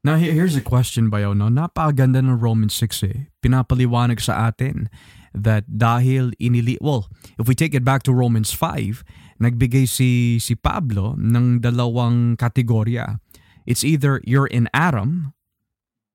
[0.01, 1.53] Now, he- here's a question bayaw, no?
[1.53, 3.29] Napakaganda ng Romans 6 eh.
[3.38, 4.89] Pinapaliwanag sa atin
[5.34, 6.78] that dahil inili...
[6.82, 9.04] Well, if we take it back to Romans 5,
[9.39, 13.20] nagbigay si, si Pablo ng dalawang kategorya.
[13.65, 15.34] It's either you're in Adam,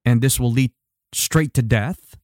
[0.04, 0.72] and this will lead
[1.14, 2.18] straight to death,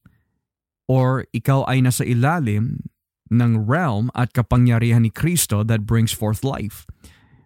[0.85, 2.85] or ikaw ay nasa ilalim
[3.31, 6.83] ng realm at kapangyarihan ni Kristo that brings forth life.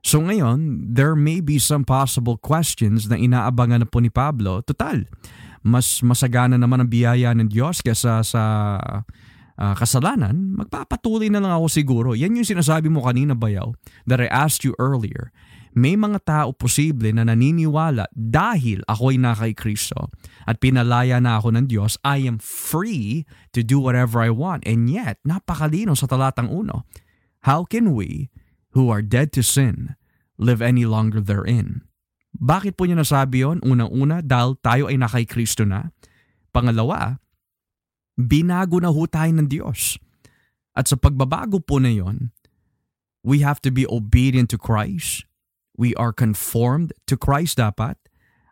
[0.05, 4.61] So ngayon, there may be some possible questions na inaabangan na po ni Pablo.
[4.61, 5.05] Total,
[5.65, 8.43] mas masagana naman ang biyaya ng Diyos kaysa sa
[9.59, 10.55] ah, kasalanan.
[10.59, 12.09] Magpapatuloy na lang ako siguro.
[12.15, 13.75] Yan yung sinasabi mo kanina, Bayaw,
[14.07, 15.31] that I asked you earlier.
[15.75, 20.07] May mga tao posible na naniniwala dahil ako'y na kay Kristo
[20.47, 24.63] at pinalaya na ako ng Diyos, I am free to do whatever I want.
[24.63, 26.87] And yet, napakalino sa talatang uno.
[27.43, 28.31] How can we
[28.75, 29.95] who are dead to sin
[30.35, 31.87] live any longer therein.
[32.35, 33.63] Bakit po niya nasabi yon?
[33.63, 35.95] Unang-una, dahil tayo ay nakay Kristo na.
[36.51, 37.23] Pangalawa,
[38.15, 39.99] binago na ho tayo ng Diyos.
[40.75, 42.35] At sa pagbabago po na yon,
[43.23, 45.23] we have to be obedient to Christ.
[45.75, 47.99] We are conformed to Christ dapat.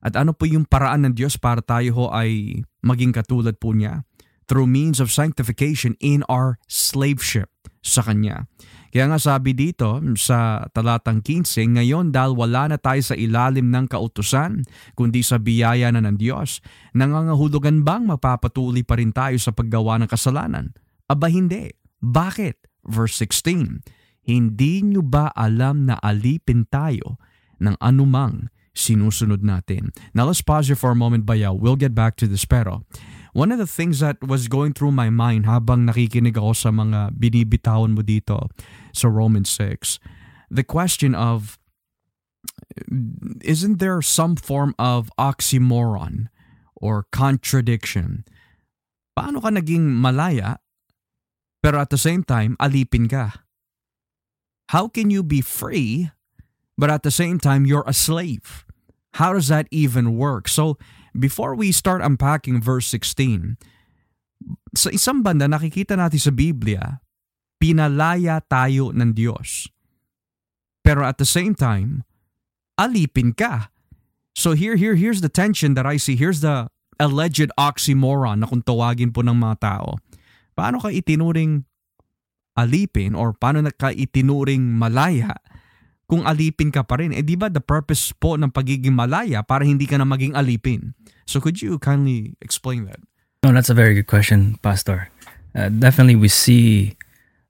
[0.03, 4.03] At ano po yung paraan ng Diyos para tayo ho ay maging katulad po niya?
[4.51, 7.47] Through means of sanctification in our slaveship
[7.79, 8.51] sa Kanya.
[8.93, 13.89] Kaya nga sabi dito sa talatang 15, ngayon dahil wala na tayo sa ilalim ng
[13.89, 14.61] kautusan,
[14.93, 16.61] kundi sa biyaya na ng Diyos,
[16.93, 20.77] nangangahulugan bang mapapatuloy pa rin tayo sa paggawa ng kasalanan?
[21.09, 21.73] Aba hindi.
[22.05, 22.85] Bakit?
[22.85, 23.81] Verse 16,
[24.29, 27.17] Hindi nyo ba alam na alipin tayo
[27.65, 29.89] ng anumang sinusunod natin?
[30.13, 31.57] Now let's pause here for a moment, Bayaw.
[31.57, 32.85] We'll get back to this pero
[33.33, 37.17] one of the things that was going through my mind habang nakikinig ako sa mga
[37.17, 38.49] binibitawan mo dito
[38.93, 39.97] sa Romans 6,
[40.53, 41.57] the question of
[43.41, 46.29] isn't there some form of oxymoron
[46.77, 48.21] or contradiction?
[49.17, 50.61] Paano ka naging malaya
[51.65, 53.41] pero at the same time alipin ka?
[54.69, 56.13] How can you be free
[56.77, 58.65] but at the same time you're a slave?
[59.17, 60.45] How does that even work?
[60.49, 60.77] So
[61.13, 63.57] before we start unpacking verse 16,
[64.75, 66.99] sa isang banda nakikita natin sa Biblia,
[67.61, 69.71] pinalaya tayo ng Diyos.
[70.83, 72.03] Pero at the same time,
[72.75, 73.71] alipin ka.
[74.35, 76.17] So here, here, here's the tension that I see.
[76.17, 76.67] Here's the
[76.99, 80.01] alleged oxymoron na kung tawagin po ng mga tao.
[80.53, 81.63] Paano ka itinuring
[82.59, 85.37] alipin or paano ka itinuring malaya
[86.13, 87.09] kung alipin ka pa rin?
[87.09, 90.93] Eh di ba the purpose po ng pagiging malaya para hindi ka na maging alipin?
[91.25, 93.01] So could you kindly explain that?
[93.41, 95.09] No, that's a very good question, Pastor.
[95.57, 96.93] Uh, definitely, we see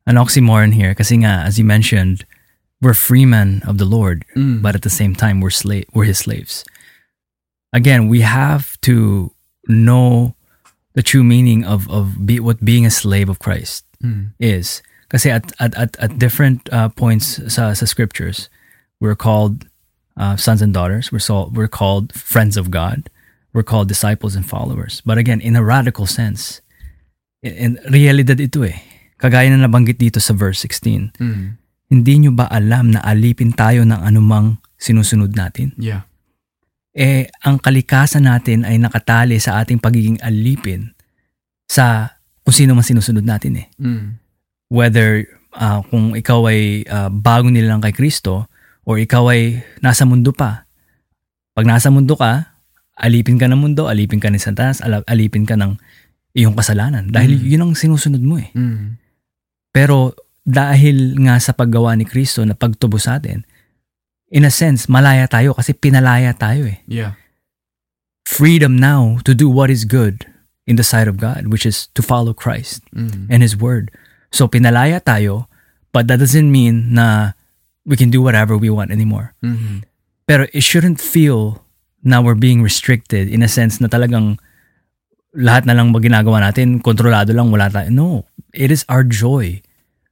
[0.08, 2.24] an oxymoron here kasi nga, as you mentioned,
[2.80, 4.64] we're freemen of the Lord, Mm.
[4.64, 6.64] but at the same time, we're slave, we're His slaves.
[7.76, 9.32] Again, we have to
[9.68, 10.36] know
[10.94, 14.36] the true meaning of of be, what being a slave of Christ Mm.
[14.40, 14.84] is.
[15.14, 18.50] Kasi at at at, at different uh, points sa, sa scriptures,
[18.98, 19.70] we're called
[20.18, 21.12] uh, sons and daughters.
[21.12, 23.10] We're so, we're called friends of God.
[23.54, 25.02] We're called disciples and followers.
[25.06, 26.62] But again, in a radical sense,
[27.42, 28.82] in, in realidad ito eh.
[29.22, 31.14] Kagaya na nabanggit dito sa verse 16.
[31.22, 31.46] Mm.
[31.94, 35.72] Hindi nyo ba alam na alipin tayo ng anumang sinusunod natin?
[35.78, 36.10] Yeah.
[36.94, 40.94] Eh, ang kalikasan natin ay nakatali sa ating pagiging alipin
[41.70, 43.68] sa kung sino man sinusunod natin eh.
[43.78, 44.23] Mm.
[44.74, 48.50] Whether uh, kung ikaw ay uh, bago nilang kay Kristo
[48.90, 50.66] or ikaw ay nasa mundo pa.
[51.54, 52.58] Pag nasa mundo ka,
[52.98, 55.78] alipin ka ng mundo, alipin ka ni Satanas, alipin ka ng
[56.34, 57.14] iyong kasalanan.
[57.14, 57.46] Dahil Mm.
[57.46, 58.50] yun ang sinusunod mo eh.
[58.58, 58.98] Mm.
[59.70, 63.46] Pero dahil nga sa paggawa ni Kristo na pagtubo sa atin,
[64.34, 66.82] in a sense, malaya tayo kasi pinalaya tayo eh.
[66.90, 67.14] Yeah.
[68.26, 70.26] Freedom now to do what is good
[70.66, 72.82] in the sight of God, which is to follow Christ.
[72.90, 73.30] Mm.
[73.30, 73.94] and His Word.
[74.34, 75.46] So pinalaya tayo,
[75.94, 77.38] but that doesn't mean na
[77.86, 79.38] we can do whatever we want anymore.
[79.46, 79.86] Mhm.
[80.26, 81.62] Pero it shouldn't feel
[82.02, 84.42] na we're being restricted in a sense na talagang
[85.38, 87.90] lahat na lang ginagawa natin, kontrolado lang, wala tayo.
[87.94, 89.62] No, it is our joy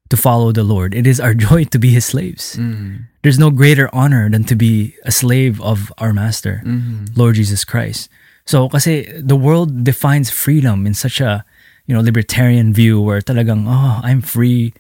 [0.10, 0.94] to follow the Lord.
[0.94, 2.58] It is our joy to be His slaves.
[2.60, 3.08] Mm.
[3.24, 7.16] There's no greater honor than to be a slave of our Master, Mhm.
[7.16, 8.10] Lord Jesus Christ.
[8.46, 11.46] So, kasi the world defines freedom in such a,
[11.88, 14.74] you know, libertarian view where talagang, oh, I'm free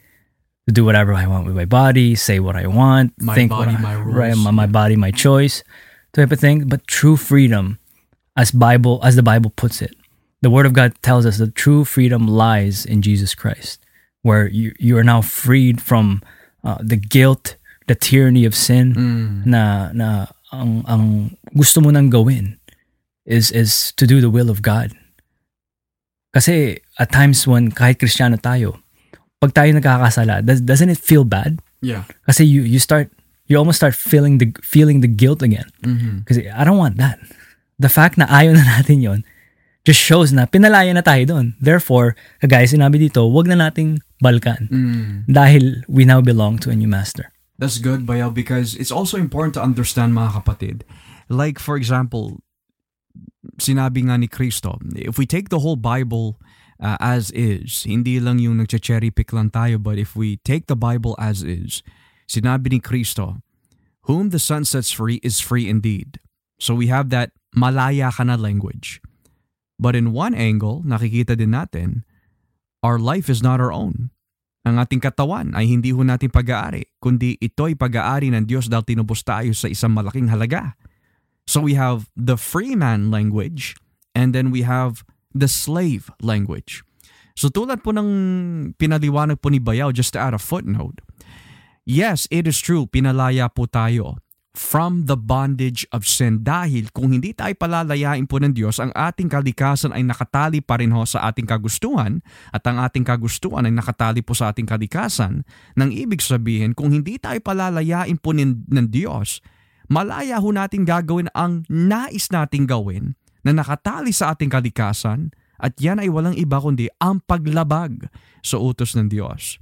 [0.67, 3.71] to do whatever I want with my body, say what I want, My think body,
[3.73, 4.15] what I, my rules.
[4.15, 5.63] right, my, my body, my choice,
[6.13, 6.67] type of thing.
[6.69, 7.79] But true freedom,
[8.37, 9.95] as Bible, as the Bible puts it,
[10.41, 13.81] the Word of God tells us that true freedom lies in Jesus Christ,
[14.21, 16.21] where you you are now freed from
[16.63, 17.57] uh, the guilt,
[17.89, 19.45] the tyranny of sin, Mm.
[19.45, 20.09] na na
[20.53, 22.57] ang ang gusto mo nang gawin
[23.25, 24.93] is is to do the will of God.
[26.33, 28.77] Kasi at times when kahit Kristiyano tayo,
[29.41, 31.57] pag tayo nagkakasala, does, doesn't it feel bad?
[31.81, 32.05] Yeah.
[32.29, 33.09] Kasi you you start
[33.49, 35.65] you almost start feeling the feeling the guilt again.
[35.81, 36.29] Mhm.
[36.29, 37.17] Kasi I don't want that.
[37.81, 39.25] The fact na ayaw na natin yon
[39.81, 41.57] just shows na pinalaya na tayo doon.
[41.57, 45.25] Therefore, kagaya sinabi dito, wag na nating balkan Mm.
[45.25, 47.33] dahil we now belong to a new master.
[47.57, 50.85] That's good, Bayaw, because it's also important to understand, mga kapatid.
[51.33, 52.41] Like, for example,
[53.57, 56.37] sinabi nga ni Kristo, if we take the whole Bible
[56.81, 60.75] uh, as is, hindi lang yung nagche-cherry pick lang tayo, but if we take the
[60.75, 61.85] Bible as is,
[62.25, 63.39] sinabi ni Kristo,
[64.09, 66.19] whom the Son sets free is free indeed.
[66.59, 68.99] So we have that malaya ka na language.
[69.81, 72.05] But in one angle, nakikita din natin,
[72.81, 74.11] our life is not our own
[74.61, 79.25] ang ating katawan ay hindi ho natin pag-aari, kundi ito'y pag-aari ng Diyos dahil tinubos
[79.25, 80.77] tayo sa isang malaking halaga.
[81.49, 83.73] So we have the free man language
[84.13, 86.83] and then we have the slave language.
[87.35, 88.09] So tulad po ng
[88.75, 91.01] pinaliwanag po ni Bayaw, just to add a footnote,
[91.87, 94.19] yes, it is true, pinalaya po tayo
[94.51, 99.31] from the bondage of sin dahil kung hindi tayo palalayain po ng Diyos, ang ating
[99.31, 102.19] kalikasan ay nakatali pa rin ho sa ating kagustuhan
[102.51, 105.47] at ang ating kagustuhan ay nakatali po sa ating kalikasan.
[105.79, 109.39] Nang ibig sabihin, kung hindi tayo palalayain po ng, ng Diyos,
[109.87, 116.01] malaya ho natin gagawin ang nais nating gawin na nakatali sa ating kalikasan at yan
[116.01, 118.09] ay walang iba kundi ang paglabag
[118.41, 119.61] sa utos ng Diyos.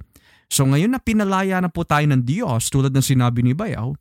[0.50, 3.94] So ngayon na pinalaya na po tayo ng Diyos tulad ng sinabi ni Bayaw,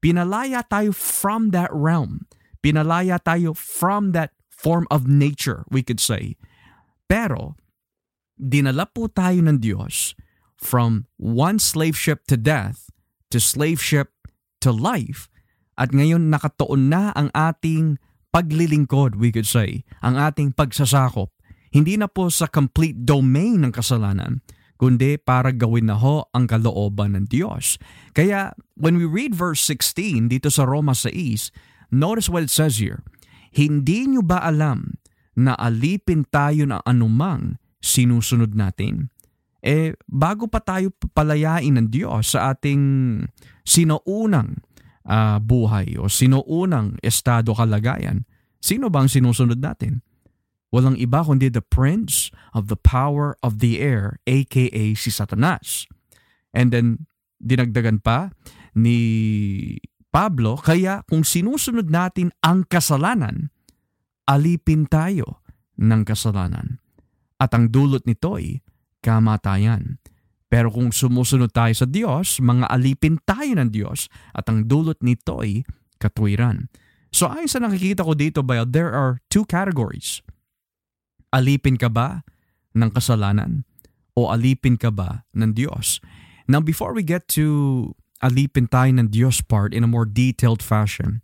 [0.00, 2.26] pinalaya tayo from that realm.
[2.64, 6.40] Pinalaya tayo from that form of nature, we could say.
[7.04, 7.60] Pero,
[8.40, 10.16] dinala po tayo ng Diyos
[10.56, 12.88] from one slave ship to death
[13.28, 14.16] to slave ship
[14.64, 15.28] to life
[15.76, 18.00] at ngayon nakatuon na ang ating
[18.34, 21.30] paglilingkod, we could say, ang ating pagsasakop.
[21.70, 24.42] Hindi na po sa complete domain ng kasalanan,
[24.74, 27.78] kundi para gawin na ho ang kalooban ng Diyos.
[28.10, 31.54] Kaya when we read verse 16 dito sa Roma 6,
[31.94, 33.06] notice what it says here.
[33.54, 34.98] Hindi nyo ba alam
[35.38, 39.14] na alipin tayo ng anumang sinusunod natin?
[39.62, 42.82] Eh, bago pa tayo palayain ng Diyos sa ating
[43.62, 44.58] sinuunang
[45.08, 48.24] ah, buhay o sinuunang estado kalagayan,
[48.60, 50.00] sino bang sinusunod natin?
[50.74, 55.86] Walang iba kundi the prince of the power of the air, aka si Satanas.
[56.50, 57.06] And then,
[57.38, 58.34] dinagdagan pa
[58.74, 58.98] ni
[60.10, 63.54] Pablo, kaya kung sinusunod natin ang kasalanan,
[64.26, 65.42] alipin tayo
[65.78, 66.82] ng kasalanan.
[67.38, 68.62] At ang dulot nito'y
[69.02, 69.98] kamatayan.
[70.54, 75.66] Pero kung sumusunod tayo sa Diyos, mga alipin tayo ng Diyos at ang dulot nito'y
[75.98, 76.70] katwiran.
[77.10, 80.22] So ayon sa nakikita ko dito, Bayo, there are two categories.
[81.34, 82.22] Alipin ka ba
[82.70, 83.66] ng kasalanan
[84.14, 85.98] o alipin ka ba ng Diyos?
[86.46, 87.90] Now before we get to
[88.22, 91.18] alipin tayo ng Diyos part in a more detailed fashion,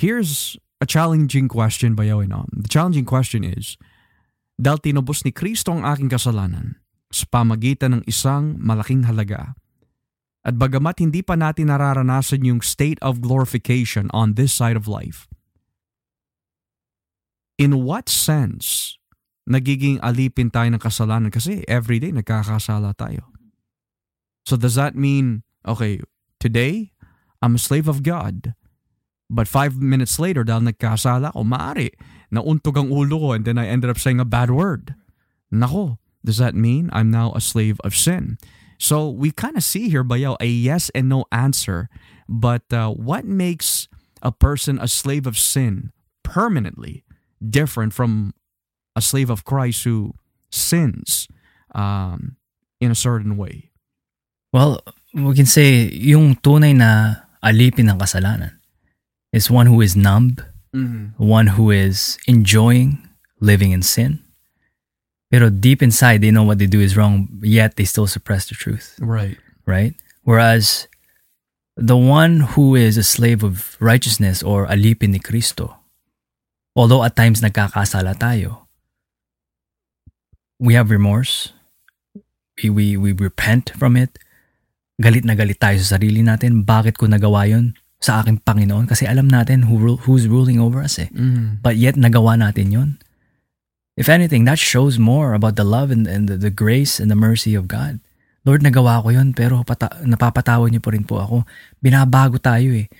[0.00, 2.24] here's a challenging question, Bayo.
[2.24, 2.48] No?
[2.48, 3.76] The challenging question is,
[4.56, 6.80] dahil tinubos ni Kristo ang aking kasalanan
[7.12, 9.56] sa pamagitan ng isang malaking halaga,
[10.44, 15.24] at bagamat hindi pa natin nararanasan yung state of glorification on this side of life,
[17.56, 18.96] in what sense
[19.44, 21.32] nagiging alipin tayo ng kasalanan?
[21.32, 23.28] Kasi everyday nagkakasala tayo.
[24.44, 26.00] So does that mean, okay,
[26.40, 26.92] today,
[27.40, 28.56] I'm a slave of God.
[29.32, 31.88] But five minutes later, dahil nagkasala ako, maari,
[32.28, 34.92] nauntog ang ulo ko and then I ended up saying a bad word.
[35.48, 38.38] Nako, does that mean I'm now a slave of sin?
[38.78, 41.88] So we kind of see here, Bayaw, a yes and no answer.
[42.28, 43.88] But uh, what makes
[44.22, 45.92] a person a slave of sin
[46.24, 47.04] permanently
[47.38, 48.32] different from
[48.96, 50.14] a slave of Christ who
[50.50, 51.28] sins
[51.74, 52.36] um,
[52.80, 53.70] in a certain way?
[54.52, 54.80] Well,
[55.12, 58.58] we can say yung tunay na alipin ng kasalanan
[59.32, 60.36] is one who is numb,
[60.74, 61.22] Mm-hmm.
[61.22, 62.98] one who is enjoying
[63.38, 64.23] living in sin.
[65.34, 68.54] Pero deep inside, they know what they do is wrong, yet they still suppress the
[68.54, 69.34] truth, Right.
[69.66, 69.98] right?
[70.22, 70.86] Whereas
[71.74, 75.74] the one who is a slave of righteousness or alipin ni Kristo,
[76.78, 78.70] although at times nagkakasala tayo,
[80.62, 81.50] we have remorse,
[82.62, 84.14] we, we, we repent from it,
[85.02, 88.86] galit na galit tayo sa sarili natin, bakit ko nagawa yun sa aking Panginoon?
[88.86, 91.10] Kasi alam natin who, who's ruling over us eh.
[91.10, 91.58] Mm.
[91.58, 93.02] But yet nagawa natin yun.
[93.94, 97.18] If anything, that shows more about the love and, and the, the grace and the
[97.18, 98.02] mercy of God.
[98.44, 101.36] Lord, nagawa ko yun, pero pata- napapatawad niyo po rin po ako.
[101.80, 102.90] Binabago tayo eh.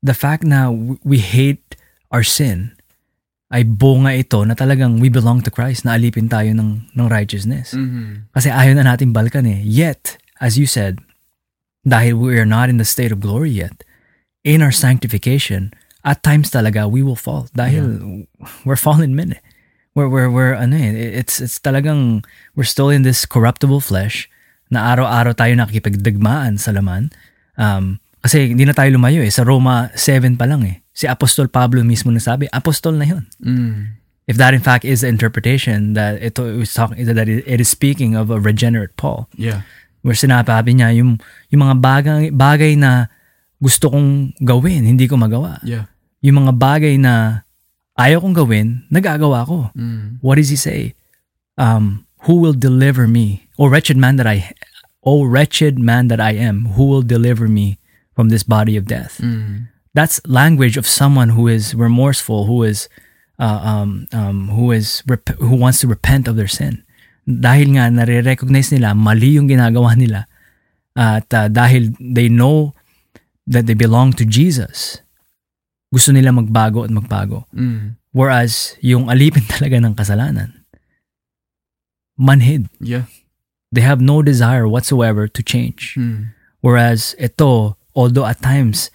[0.00, 0.70] The fact na
[1.02, 1.76] we hate
[2.14, 2.72] our sin
[3.52, 7.74] ay bunga ito na talagang we belong to Christ, na alipin tayo ng, ng righteousness.
[7.74, 8.30] Mhm.
[8.32, 9.60] Kasi ayaw na natin balkan eh.
[9.62, 11.02] Yet, as you said,
[11.84, 13.84] dahil we are not in the state of glory yet,
[14.46, 15.74] in our sanctification,
[16.06, 17.46] at times talaga we will fall.
[17.52, 18.24] Dahil
[18.64, 19.42] we're fallen men eh.
[19.94, 20.90] We're, we're, we're, ano eh,
[21.22, 22.26] it's, it's talagang,
[22.58, 24.26] we're still in this corruptible flesh
[24.66, 27.14] na araw-araw tayo nakikipagdagmaan sa laman.
[27.54, 29.30] Um, kasi hindi na tayo lumayo eh.
[29.30, 30.82] Sa Roma 7 pa lang eh.
[30.90, 33.94] Si Apostol Pablo mismo nagsabi, apostol na yun Mm.
[34.26, 38.16] if that in fact is the interpretation that it was talking that it is speaking
[38.16, 39.62] of a regenerate Paul Yeah.
[40.00, 41.20] where sinasabi niya yung
[41.52, 43.12] yung mga bagay bagay na
[43.60, 45.92] gusto kong gawin hindi ko magawa Yeah.
[46.24, 47.44] yung mga bagay na
[47.94, 50.18] ayaw kong gawin nagagawa ko Mm.
[50.20, 50.94] what does he say
[51.58, 54.50] um who will deliver me oh wretched man that I
[55.06, 57.78] oh wretched man that I am who will deliver me
[58.16, 59.70] from this body of death Mm.
[59.94, 62.90] that's language of someone who is remorseful, who is
[63.38, 66.82] uh, um, um, who is rep- who wants to repent of their sin.
[67.26, 70.26] Dahil nga nare-recognize nila mali yung ginagawa nila
[70.98, 72.74] at uh, dahil they know
[73.46, 74.98] that they belong to Jesus,
[75.94, 77.46] gusto nila magbago at magbago.
[77.54, 77.94] Mm.
[78.10, 80.66] Whereas yung alipin talaga ng kasalanan,
[82.18, 82.66] manhid.
[82.82, 83.06] Yeah.
[83.70, 85.94] They have no desire whatsoever to change.
[85.94, 86.34] Mm.
[86.58, 88.90] Whereas ito, although at times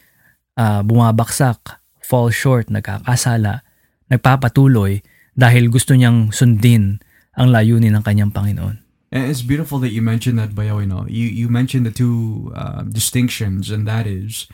[0.60, 3.64] uh, bumabaksak, fall short, nagkakasala,
[4.12, 5.00] nagpapatuloy
[5.40, 7.00] dahil gusto niyang sundin
[7.40, 8.84] ang layunin ng kanyang Panginoon.
[9.10, 11.06] And it's beautiful that you mentioned that, Bayaw, you know.
[11.10, 14.46] You, you mentioned the two uh, distinctions, and that is,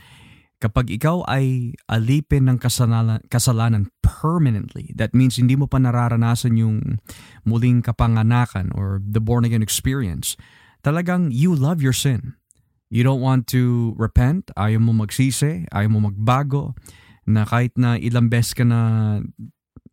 [0.56, 7.00] kapag ikaw ay alipin ng kasalanan, kasalanan permanently, that means hindi mo pa nararanasan yung
[7.44, 10.34] muling kapanganakan or the born-again experience,
[10.80, 12.40] talagang you love your sin.
[12.88, 16.78] You don't want to repent, ayaw mo magsisi, ayaw mo magbago,
[17.26, 19.18] na kahit na ilang beses ka na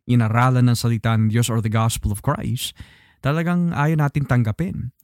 [0.06, 2.72] inaralan ng salita ng Diyos or the gospel of Christ,
[3.20, 4.94] talagang ayaw natin tanggapin.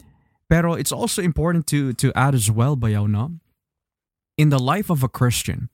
[0.46, 3.42] Pero it's also important to to add as well, bayaw, no?
[4.40, 5.68] In the life of a Christian,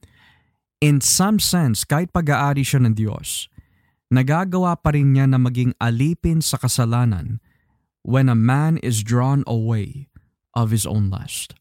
[0.82, 3.46] in some sense, kahit pag-aari siya ng Diyos,
[4.10, 7.38] nagagawa pa rin niya na maging alipin sa kasalanan
[8.02, 10.10] when a man is drawn away
[10.50, 11.54] of his own lust.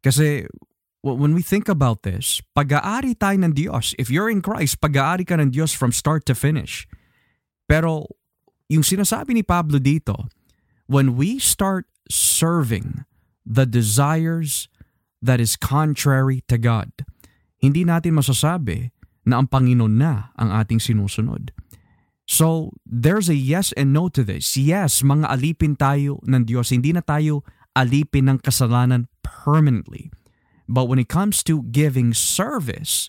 [0.00, 0.48] Kasi
[1.04, 3.92] when we think about this, pag-aari tayo ng Diyos.
[4.00, 6.88] If you're in Christ, pag-aari ka ng Diyos from start to finish.
[7.68, 8.08] Pero
[8.72, 10.32] yung sinasabi ni Pablo dito,
[10.88, 13.04] when we start serving
[13.44, 14.72] the desires
[15.22, 16.90] that is contrary to God,
[17.58, 18.94] hindi natin masasabi
[19.26, 21.52] na ang Panginoon na ang ating sinusunod.
[22.28, 24.52] So, there's a yes and no to this.
[24.52, 26.68] Yes, mga alipin tayo ng Diyos.
[26.68, 27.40] Hindi na tayo
[27.72, 30.12] alipin ng kasalanan permanently.
[30.68, 33.08] But when it comes to giving service,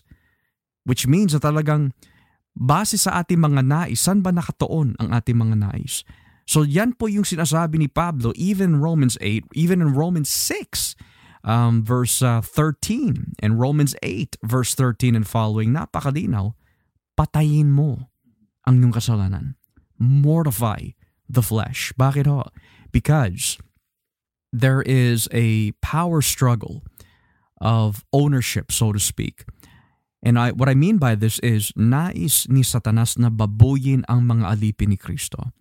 [0.88, 1.92] which means na talagang
[2.56, 6.00] base sa ating mga nais, saan ba nakatuon ang ating mga nais?
[6.48, 10.96] So yan po yung sinasabi ni Pablo even Romans 8, even in Romans 6,
[11.44, 16.52] um, verse uh, 13, and Romans 8, verse 13 and following, napakalinaw,
[17.16, 18.10] patayin mo
[18.66, 19.56] ang iyong kasalanan.
[20.00, 20.96] Mortify
[21.28, 21.92] the flesh.
[21.96, 22.48] Bakit ho?
[22.92, 23.60] Because
[24.52, 26.82] there is a power struggle
[27.60, 29.44] of ownership, so to speak.
[30.20, 34.52] And I, what I mean by this is, nais ni Satanas na babuyin ang mga
[34.52, 35.52] alipin ni Kristo.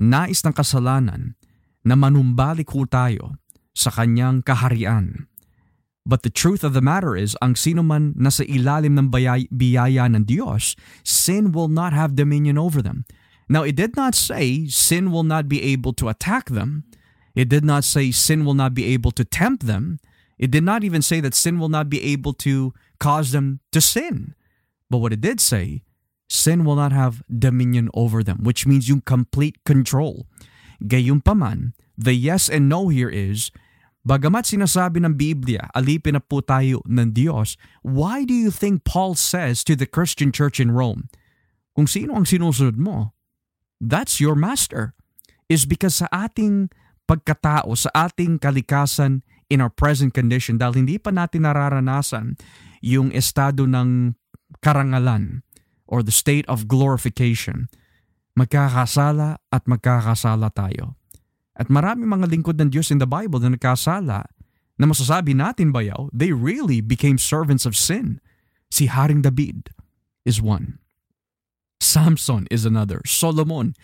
[0.00, 1.36] Nais ng kasalanan
[1.84, 3.36] na manumbalik ho tayo
[3.74, 5.26] sa kanyang kaharian.
[6.04, 10.10] But the truth of the matter is, ang sino man nasa ilalim ng bayay- biyaya
[10.10, 10.74] ng Diyos,
[11.06, 13.06] sin will not have dominion over them.
[13.48, 16.84] Now, it did not say sin will not be able to attack them.
[17.34, 20.00] It did not say sin will not be able to tempt them.
[20.38, 23.80] It did not even say that sin will not be able to cause them to
[23.80, 24.34] sin.
[24.90, 25.82] But what it did say,
[26.28, 30.26] sin will not have dominion over them, which means yung complete control.
[30.82, 33.52] Gayunpaman, the yes and no here is,
[34.02, 37.54] bagamat sinasabi ng Biblia, alipin na po tayo ng Diyos,
[37.86, 41.10] why do you think Paul says to the Christian church in Rome,
[41.72, 43.16] kung sino ang sinusunod mo,
[43.80, 44.92] that's your master.
[45.52, 46.72] is because sa ating
[47.04, 49.20] pagkatao, sa ating kalikasan
[49.52, 52.40] in our present condition, dahil hindi pa natin nararanasan
[52.80, 54.16] yung estado ng
[54.64, 55.44] karangalan
[55.84, 57.68] or the state of glorification,
[58.32, 60.96] magkakasala at magkakasala tayo.
[61.52, 64.24] At marami mga lingkod ng Diyos in the Bible na nagkasala
[64.80, 68.20] na masasabi natin bayaw, they really became servants of sin.
[68.72, 69.68] Si Haring David
[70.24, 70.80] is one.
[71.82, 73.04] Samson is another.
[73.04, 73.76] Solomon.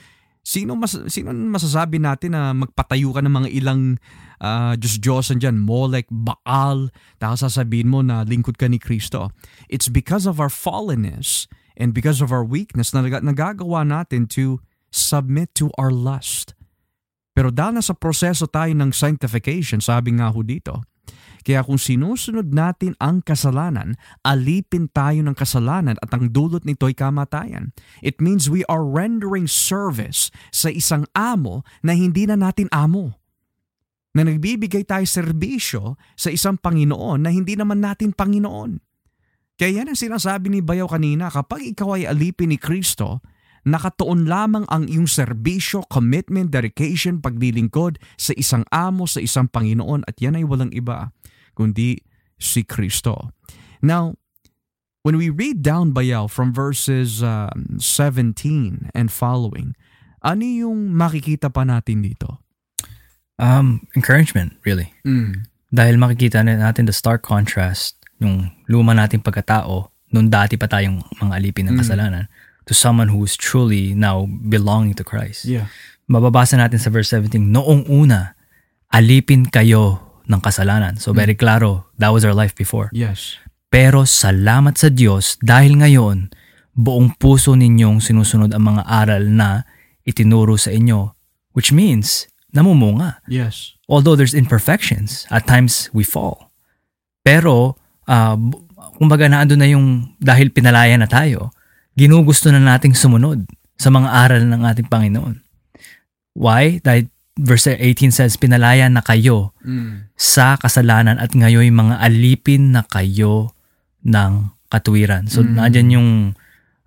[0.48, 4.00] Sino mas sino masasabi natin na magpatayo ka ng mga ilang
[4.40, 6.88] uh, Diyos-Diyosan dyan, Molech, Baal,
[7.20, 9.28] tapos sasabihin mo na lingkod ka ni Kristo.
[9.68, 11.44] It's because of our fallenness
[11.76, 16.57] and because of our weakness na nagagawa natin to submit to our lust.
[17.38, 20.82] Pero dahil nasa proseso tayo ng sanctification, sabi nga ho dito,
[21.46, 23.94] kaya kung sinusunod natin ang kasalanan,
[24.26, 27.70] alipin tayo ng kasalanan at ang dulot nito ay kamatayan.
[28.02, 33.14] It means we are rendering service sa isang amo na hindi na natin amo.
[34.18, 38.82] Na nagbibigay tayo serbisyo sa isang Panginoon na hindi naman natin Panginoon.
[39.54, 43.22] Kaya yan ang sinasabi ni Bayaw kanina, kapag ikaw ay alipin ni Kristo,
[43.70, 50.16] nakatuon lamang ang iyong serbisyo, commitment, dedication, paglilingkod sa isang amo, sa isang Panginoon at
[50.18, 51.12] yan ay walang iba
[51.58, 51.98] kundi
[52.38, 53.34] si Kristo.
[53.82, 54.14] Now,
[55.02, 57.50] when we read down bayaw from verses uh,
[57.82, 59.74] 17 and following,
[60.22, 62.42] ano yung makikita pa natin dito?
[63.38, 64.90] Um, encouragement, really.
[65.06, 65.46] Mm.
[65.70, 71.32] Dahil makikita natin the stark contrast yung luma nating pagkatao nung dati pa tayong mga
[71.38, 72.47] alipin ng kasalanan mm.
[72.68, 75.48] To someone who is truly now belonging to Christ.
[75.48, 75.72] Yeah.
[76.04, 78.36] Mababasa natin sa verse 17, noong una,
[78.92, 81.00] alipin kayo ng kasalanan.
[81.00, 82.92] So very klaro, that was our life before.
[82.92, 83.40] Yes.
[83.72, 86.32] Pero salamat sa Diyos dahil ngayon,
[86.76, 89.64] buong puso ninyong sinusunod ang mga aral na
[90.04, 91.16] itinuro sa inyo,
[91.56, 93.20] which means namumunga.
[93.28, 93.76] Yes.
[93.88, 96.52] Although there's imperfections, at times we fall.
[97.24, 98.36] Pero, uh,
[99.00, 101.52] kumbaga na na yung dahil pinalaya na tayo,
[101.98, 103.42] ginugusto na nating sumunod
[103.74, 105.42] sa mga aral ng ating Panginoon.
[106.38, 106.78] Why?
[106.78, 110.14] Dahil verse 18 says, Pinalaya na kayo mm.
[110.14, 113.54] sa kasalanan at ngayon mga alipin na kayo
[114.06, 115.26] ng katuwiran.
[115.26, 115.58] So, mm.
[115.58, 116.08] nandyan yung,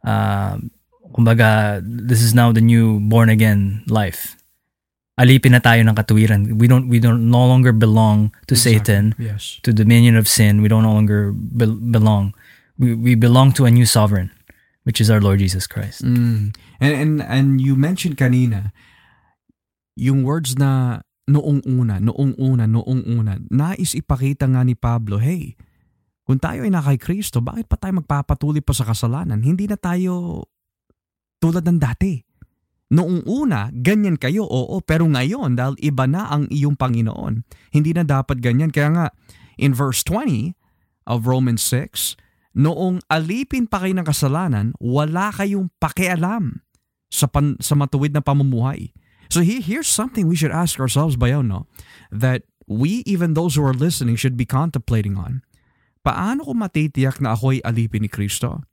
[0.07, 0.55] uh,
[1.11, 4.39] kumbaga, this is now the new born again life.
[5.19, 6.55] Alipin na tayo ng katuwiran.
[6.55, 8.79] We don't we don't no longer belong to exactly.
[8.79, 9.59] Satan, yes.
[9.61, 10.63] to the dominion of sin.
[10.63, 12.33] We don't no longer be- belong.
[12.79, 14.31] We we belong to a new sovereign,
[14.83, 16.01] which is our Lord Jesus Christ.
[16.01, 16.55] Mm.
[16.81, 18.73] And and and you mentioned kanina
[19.93, 25.55] yung words na noong una, noong una, noong una, nais ipakita nga ni Pablo, hey,
[26.25, 29.41] kung tayo ay nakay Kristo, bakit pa tayo magpapatuloy pa sa kasalanan?
[29.41, 30.45] Hindi na tayo
[31.41, 32.21] tulad ng dati.
[32.91, 38.03] Noong una, ganyan kayo, oo, pero ngayon, dahil iba na ang iyong Panginoon, hindi na
[38.03, 38.67] dapat ganyan.
[38.67, 39.05] Kaya nga,
[39.55, 40.59] in verse 20
[41.07, 42.19] of Romans 6,
[42.51, 46.63] noong alipin pa kayo ng kasalanan, wala kayong pakialam
[47.07, 48.91] sa, pan, sa matuwid na pamumuhay.
[49.31, 51.67] So he, here's something we should ask ourselves, bayaw, no?
[52.11, 55.43] That we, even those who are listening, should be contemplating on.
[56.03, 58.67] Paano ko matitiyak na ako'y alipin ni Kristo?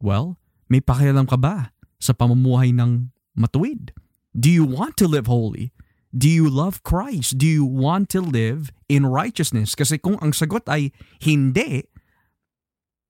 [0.00, 0.40] Well,
[0.72, 3.92] may pakialam ka ba sa pamumuhay ng matuwid?
[4.32, 5.76] Do you want to live holy?
[6.14, 7.42] Do you love Christ?
[7.42, 9.74] Do you want to live in righteousness?
[9.74, 11.90] Kasi kung ang sagot ay hindi,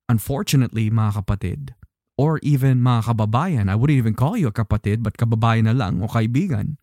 [0.09, 1.75] unfortunately mga kapatid,
[2.17, 6.03] or even mga kababayan, I wouldn't even call you a kapatid, but kababayan na lang
[6.03, 6.77] o kaibigan,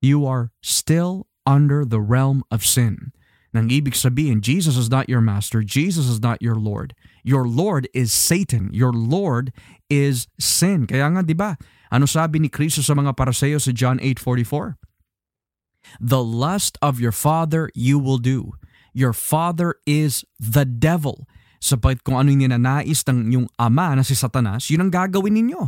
[0.00, 3.12] you are still under the realm of sin.
[3.52, 6.94] Nang ibig sabihin, Jesus is not your master, Jesus is not your Lord.
[7.26, 8.70] Your Lord is Satan.
[8.72, 9.52] Your Lord
[9.90, 10.86] is sin.
[10.86, 11.58] Kaya nga, di ba,
[11.90, 14.78] ano sabi ni Kristo sa mga paraseyo sa John 8.44?
[15.98, 18.54] The lust of your father you will do.
[18.94, 21.26] Your father is the devil
[21.60, 25.60] Sapat kung ano yung ninanais ng yung ama na si Satanas, yun ang gagawin ninyo.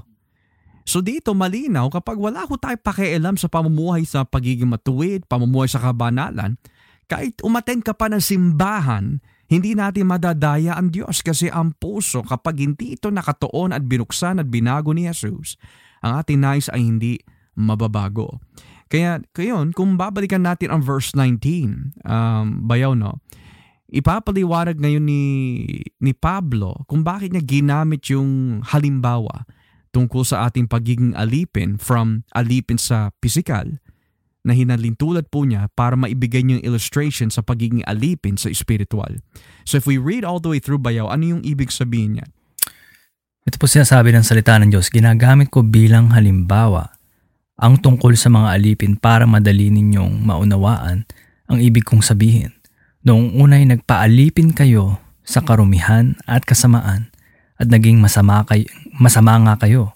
[0.83, 5.79] So dito malinaw kapag wala ko tayo pakialam sa pamumuhay sa pagiging matuwid, pamumuhay sa
[5.79, 6.59] kabanalan,
[7.07, 9.21] kahit umaten ka pa ng simbahan,
[9.53, 14.49] hindi natin madadaya ang Diyos kasi ang puso kapag hindi ito nakatuon at binuksan at
[14.49, 15.61] binago ni Jesus,
[16.01, 17.21] ang ating nais ay hindi
[17.53, 18.41] mababago.
[18.89, 23.21] Kaya, kayon, kung babalikan natin ang verse 19, um, bayaw no,
[23.93, 25.23] ipapaliwanag ngayon ni,
[26.01, 29.45] ni Pablo kung bakit niya ginamit yung halimbawa
[29.93, 33.69] tungkol sa ating pagiging alipin from alipin sa pisikal
[34.43, 39.23] na hinalintulad po niya para maibigay niyo yung illustration sa pagiging alipin sa spiritual.
[39.63, 42.27] So if we read all the way through bayaw, ano yung ibig sabihin niya?
[43.47, 46.95] Ito po sinasabi ng salita ng Diyos, ginagamit ko bilang halimbawa
[47.61, 51.07] ang tungkol sa mga alipin para madali ninyong maunawaan
[51.47, 52.62] ang ibig kong sabihin.
[53.03, 57.11] Noong unay nagpaalipin kayo sa karumihan at kasamaan
[57.59, 58.67] at naging masama, kay,
[58.99, 59.95] masama nga kayo.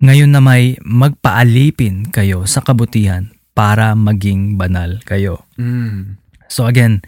[0.00, 5.44] Ngayon na may magpaalipin kayo sa kabutihan para maging banal kayo.
[5.58, 6.16] Mm.
[6.48, 7.02] So again,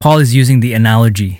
[0.00, 1.38] Paul is using the analogy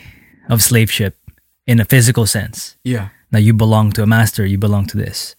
[0.53, 1.16] of slave ship
[1.64, 2.76] in a physical sense.
[2.84, 3.14] Yeah.
[3.30, 5.38] Na you belong to a master, you belong to this.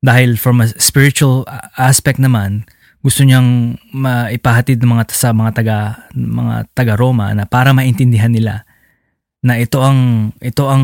[0.00, 1.44] Dahil from a spiritual
[1.76, 2.64] aspect naman,
[3.06, 5.76] gusto niyang maipahatid ng mga sa mga taga
[6.10, 8.66] mga taga Roma na para maintindihan nila
[9.46, 10.82] na ito ang ito ang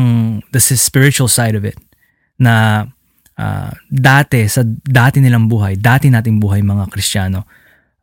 [0.55, 1.75] the spiritual side of it
[2.39, 2.87] na
[3.35, 7.43] ah, dati sa dati nilang buhay, dati nating buhay mga Kristiyano.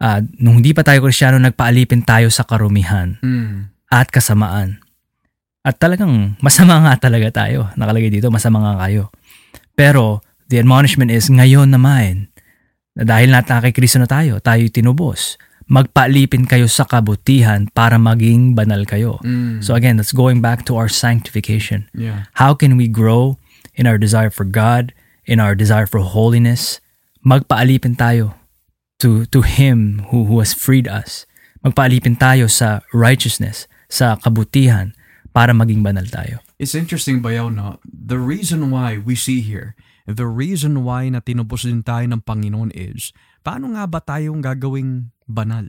[0.00, 3.68] ah, nung hindi pa tayo Kristiyano, nagpaalipin tayo sa karumihan Mm.
[3.92, 4.80] at kasamaan.
[5.60, 7.68] At talagang masama nga talaga tayo.
[7.76, 9.12] Nakalagay dito, masama nga kayo.
[9.76, 12.29] Pero the admonishment is ngayon naman,
[12.96, 15.38] na dahil nata kay Kristo na tayo, tayo tinubos.
[15.70, 19.22] Magpaalipin kayo sa kabutihan para maging banal kayo.
[19.22, 19.62] Mm.
[19.62, 21.86] So again, that's going back to our sanctification.
[21.94, 22.26] yeah.
[22.42, 23.38] How can we grow
[23.78, 24.90] in our desire for God,
[25.30, 26.82] in our desire for holiness?
[27.22, 28.34] Magpaalipin tayo
[28.98, 31.22] to to him who who has freed us.
[31.62, 34.96] Magpaalipin tayo sa righteousness, sa kabutihan
[35.30, 36.42] para maging banal tayo.
[36.58, 37.78] It's interesting, Bayaw, no?
[37.86, 39.78] The reason why we see here,
[40.08, 43.12] the reason why na tinubos din tayo ng Panginoon is,
[43.44, 45.68] paano nga ba tayong gagawing banal?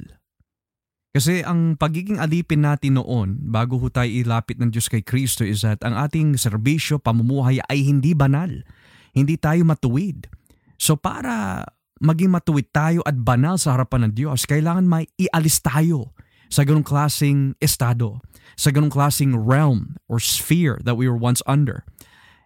[1.11, 5.67] Kasi ang pagiging alipin natin noon, bago ho tayo ilapit ng Diyos kay Kristo, is
[5.67, 8.63] that ang ating serbisyo, pamumuhay ay hindi banal.
[9.11, 10.31] Hindi tayo matuwid.
[10.79, 11.67] So para
[11.99, 16.15] maging matuwid tayo at banal sa harapan ng Diyos, kailangan may ialis tayo
[16.47, 18.23] sa ganong klaseng estado,
[18.55, 21.83] sa ganong klaseng realm or sphere that we were once under.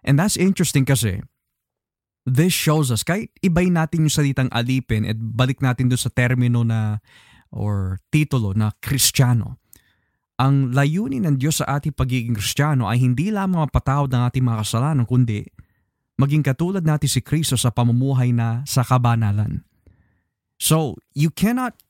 [0.02, 1.22] And that's interesting kasi
[2.26, 6.66] this shows us, kahit ibay natin yung salitang alipin at balik natin doon sa termino
[6.66, 6.98] na
[7.54, 9.62] or titulo na Kristiyano.
[10.36, 14.60] Ang layunin ng Diyos sa ating pagiging Kristiyano ay hindi lamang mapatawad ng ating mga
[14.66, 15.46] kasalanan, kundi
[16.20, 19.64] maging katulad natin si Kristo sa pamumuhay na sa kabanalan.
[20.60, 21.80] So, you cannot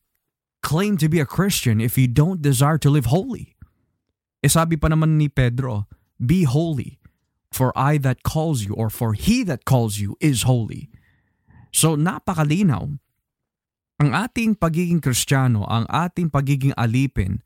[0.62, 3.54] claim to be a Christian if you don't desire to live holy.
[4.42, 6.98] E sabi pa naman ni Pedro, be holy,
[7.56, 10.92] for I that calls you or for he that calls you is holy.
[11.72, 13.00] So napakalinaw,
[13.96, 17.40] ang ating pagiging Kristiyano, ang ating pagiging alipin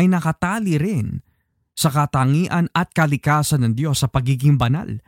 [0.00, 1.20] ay nakatali rin
[1.76, 5.04] sa katangian at kalikasan ng Diyos sa pagiging banal.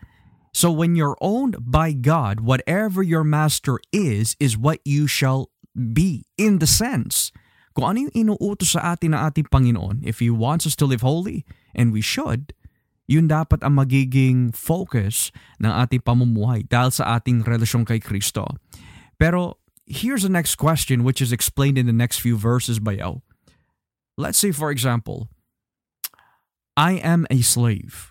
[0.53, 6.29] So when you're owned by God, whatever your master is, is what you shall be
[6.37, 7.33] in the sense.
[7.75, 11.03] Kung ano yung inuutos sa atin ng ating Panginoon, if He wants us to live
[11.03, 11.43] holy,
[11.75, 12.55] and we should,
[13.05, 15.29] yun dapat ang magiging focus
[15.61, 18.49] ng ating pamumuhay dahil sa ating relasyon kay Kristo.
[19.21, 23.21] Pero here's the next question which is explained in the next few verses by El.
[24.17, 25.29] Let's say for example,
[26.75, 28.11] I am a slave.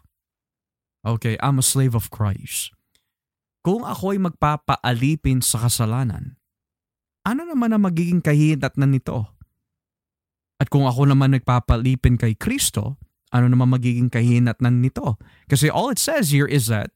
[1.03, 2.71] Okay, I'm a slave of Christ.
[3.63, 6.39] Kung ako ay magpapaalipin sa kasalanan,
[7.23, 9.27] ano naman ang magiging kahihinatnan nito?
[10.59, 12.99] At kung ako naman nagpapalipin kay Kristo,
[13.33, 15.17] ano naman magiging kahihinatnan nito?
[15.49, 16.93] Kasi all it says here is that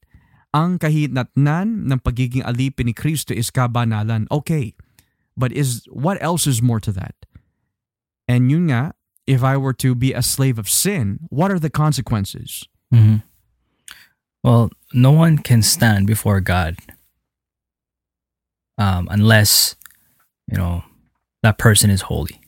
[0.54, 4.30] ang kahihinatnan ng pagiging alipin ni Kristo is kabanalan.
[4.32, 4.78] Okay,
[5.36, 7.18] but is what else is more to that?
[8.30, 8.94] And yun nga,
[9.26, 12.64] if I were to be a slave of sin, what are the consequences?
[12.94, 13.24] Mhm.
[14.44, 16.78] Well, no one can stand before God
[18.78, 19.76] um, unless,
[20.48, 20.84] you know,
[21.44, 22.40] that person is holy.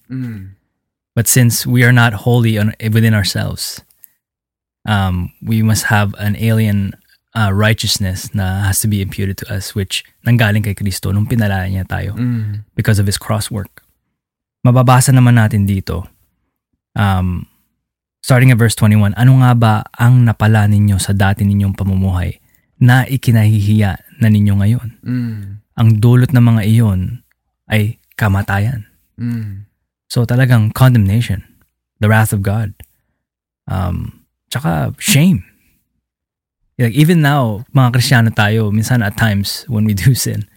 [1.19, 3.83] But since we are not holy on, within ourselves,
[4.87, 6.95] um, we must have an alien
[7.35, 11.67] uh, righteousness na has to be imputed to us, which nanggaling kay Kristo nung pinalaya
[11.67, 12.63] niya tayo Mm.
[12.71, 13.83] because of His cross work.
[14.63, 16.07] Mababasa naman natin dito,
[16.95, 17.43] um,
[18.23, 22.39] starting at verse 21, ano nga ba ang napala ninyo sa dati ninyong pamumuhay
[22.79, 24.89] na ikinahihiya na ninyo ngayon?
[25.03, 25.67] Mm.
[25.83, 27.27] Ang dulot ng mga iyon
[27.67, 28.87] ay kamatayan.
[29.19, 29.67] Mm.
[30.09, 31.45] So talagang condemnation,
[32.01, 32.73] the wrath of God.
[33.69, 35.45] Um, tsaka shame.
[36.79, 40.49] Like even now, mga Kristiyano tayo, minsan at times when we do sin,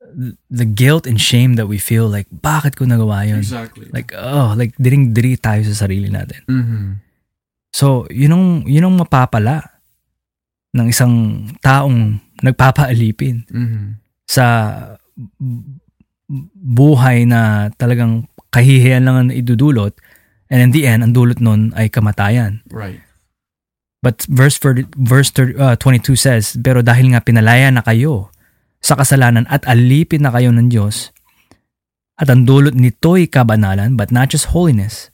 [0.00, 3.42] th- the guilt and shame that we feel like, bakit ko nagawa yun?
[3.42, 3.90] Exactly.
[3.92, 6.40] Like, oh, like diring-diri tayo sa sarili natin.
[6.48, 6.86] mm-hmm.
[7.76, 9.60] So, yun ang, yun ang mapapala
[10.72, 13.86] ng isang taong nagpapaalipin Mm-hmm.
[14.24, 14.46] sa
[16.56, 19.96] buhay na talagang kahihiyan lang ang idudulot
[20.50, 22.62] and in the end, ang dulot nun ay kamatayan.
[22.70, 23.02] Right.
[24.02, 28.30] But verse 30, verse 30, uh, 22 says, Pero dahil nga pinalaya na kayo
[28.78, 31.10] sa kasalanan at alipin na kayo ng Diyos.
[32.16, 35.10] At ang dulot nito'y kabanalan, but not just holiness,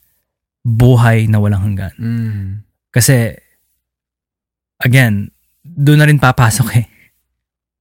[0.61, 1.95] buhay na walang hanggan.
[1.97, 2.47] Mm.
[2.93, 3.33] Kasi,
[4.79, 5.33] again,
[5.65, 6.85] doon na rin papasok eh.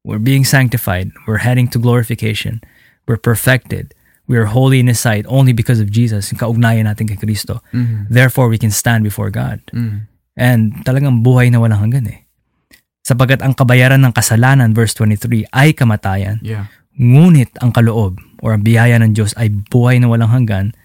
[0.02, 1.14] We're being sanctified.
[1.28, 2.64] We're heading to glorification.
[3.06, 3.94] We're perfected.
[4.30, 7.60] We are holy in His sight only because of Jesus, yung kaugnayan natin kay Kristo.
[7.74, 8.06] Mm.
[8.08, 9.60] Therefore, we can stand before God.
[9.74, 10.06] Mm.
[10.38, 12.18] And talagang buhay na walang hanggan eh.
[13.02, 16.38] Sapagkat ang kabayaran ng kasalanan, verse 23, ay kamatayan.
[16.40, 16.70] Yeah.
[16.94, 20.76] Ngunit ang kaloob or ang biyaya ng Diyos ay buhay na walang hanggan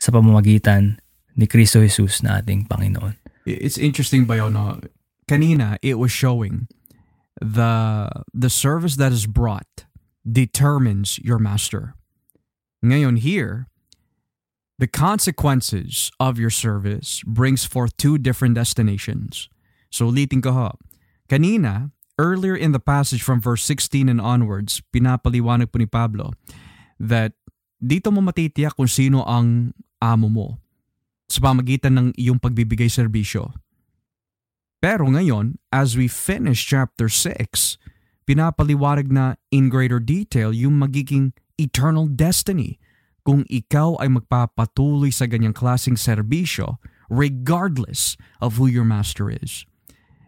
[0.00, 1.00] sa pamamagitan
[1.36, 3.16] ni Kristo Jesus na ating Panginoon.
[3.44, 4.80] It's interesting, Bayo, no?
[5.28, 6.66] Kanina, it was showing
[7.36, 9.84] the the service that is brought
[10.24, 11.95] determines your master.
[12.84, 13.68] Ngayon here,
[14.78, 19.48] the consequences of your service brings forth two different destinations.
[19.88, 20.68] So ulitin ko ho.
[21.28, 26.36] Kanina, earlier in the passage from verse 16 and onwards, pinapaliwanag po ni Pablo
[27.00, 27.32] that
[27.80, 30.48] dito mo matitiyak kung sino ang amo mo
[31.28, 33.52] sa pamagitan ng iyong pagbibigay serbisyo.
[34.78, 37.80] Pero ngayon, as we finish chapter 6,
[38.28, 42.78] pinapaliwanag na in greater detail yung magiging eternal destiny
[43.26, 46.78] kung ikaw ay magpapatuloy sa ganyang klaseng serbisyo
[47.10, 49.66] regardless of who your master is.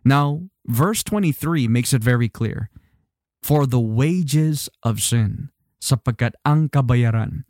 [0.02, 2.70] Now, verse 23 makes it very clear.
[3.38, 7.46] For the wages of sin, sapagkat ang kabayaran.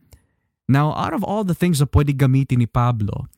[0.69, 3.33] Now, out of all the things na pwede gamitin ni Pablo,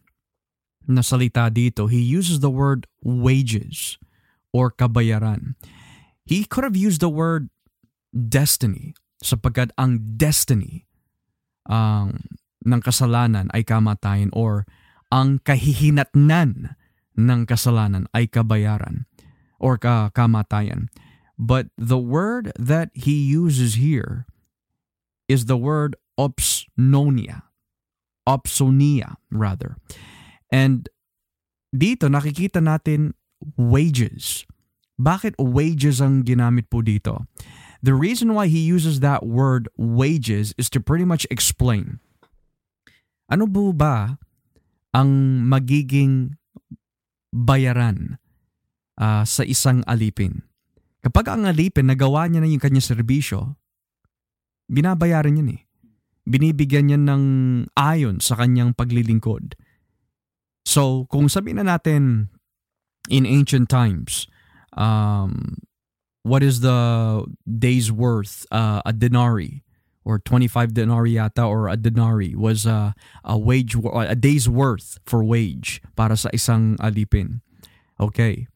[0.91, 4.03] na salita dito, he uses the word wages
[4.51, 5.55] or kabayaran.
[6.26, 7.51] He could have used the word
[8.11, 10.89] destiny sapagkat ang destiny
[11.68, 12.18] ang
[12.61, 14.68] ng kasalanan ay kamatayan or
[15.09, 16.77] ang kahihinatnan
[17.16, 19.09] ng kasalanan ay kabayaran
[19.61, 20.93] or ka kamatayan.
[21.41, 24.29] But the word that he uses here
[25.25, 27.49] is the word opsnonia.
[28.29, 29.81] Opsonia, rather.
[30.53, 30.87] And
[31.73, 33.16] dito nakikita natin
[33.57, 34.45] wages.
[35.01, 37.25] Bakit wages ang ginamit po dito?
[37.81, 42.01] The reason why he uses that word wages is to pretty much explain.
[43.33, 44.20] Ano po ba
[44.93, 46.37] ang magiging
[47.33, 48.20] bayaran
[49.01, 50.45] uh, sa isang alipin?
[51.01, 53.57] Kapag ang alipin nagawa niya na yung kanyang serbisyo,
[54.68, 55.61] binabayaran niya eh.
[56.28, 57.24] Binibigyan niya ng
[57.81, 59.57] ayon sa kanyang paglilingkod.
[60.68, 62.28] So, kung sabihin na natin
[63.09, 64.28] in ancient times,
[64.76, 65.57] um,
[66.23, 68.47] what is the day's worth?
[68.51, 69.62] Uh, a denari
[70.05, 72.93] or 25 denarii or a denari was uh,
[73.25, 77.41] a wage a day's worth for wage para sa isang alipin.
[78.01, 78.49] Okay.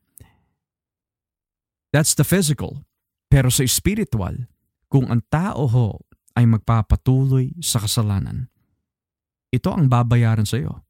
[1.93, 2.83] That's the physical.
[3.31, 4.51] Pero sa spiritual,
[4.91, 6.03] kung ang tao ho
[6.35, 8.51] ay magpapatuloy sa kasalanan,
[9.55, 10.83] ito ang babayaran sa iyo.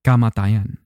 [0.00, 0.80] Kamatayan.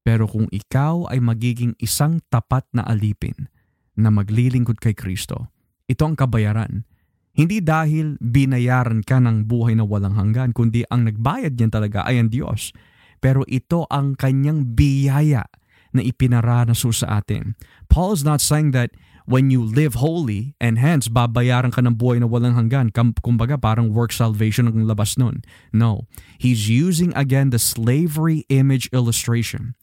[0.00, 3.52] Pero kung ikaw ay magiging isang tapat na alipin
[3.98, 5.50] na maglilingkod kay Kristo,
[5.90, 6.86] ito ang kabayaran.
[7.34, 12.22] Hindi dahil binayaran ka ng buhay na walang hanggan, kundi ang nagbayad niyan talaga ay
[12.22, 12.74] ang Diyos.
[13.18, 15.46] Pero ito ang kanyang biyaya
[15.90, 17.58] na ipinaranas sa atin.
[17.90, 18.94] Paul is not saying that
[19.24, 23.90] when you live holy and hence babayaran ka ng buhay na walang hanggan, kumbaga parang
[23.90, 25.42] work salvation ang labas nun.
[25.70, 26.06] No.
[26.38, 29.74] He's using again the slavery image illustration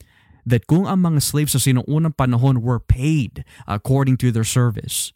[0.45, 5.11] that kung ang mga slaves sa sinuunang panahon were paid according to their service,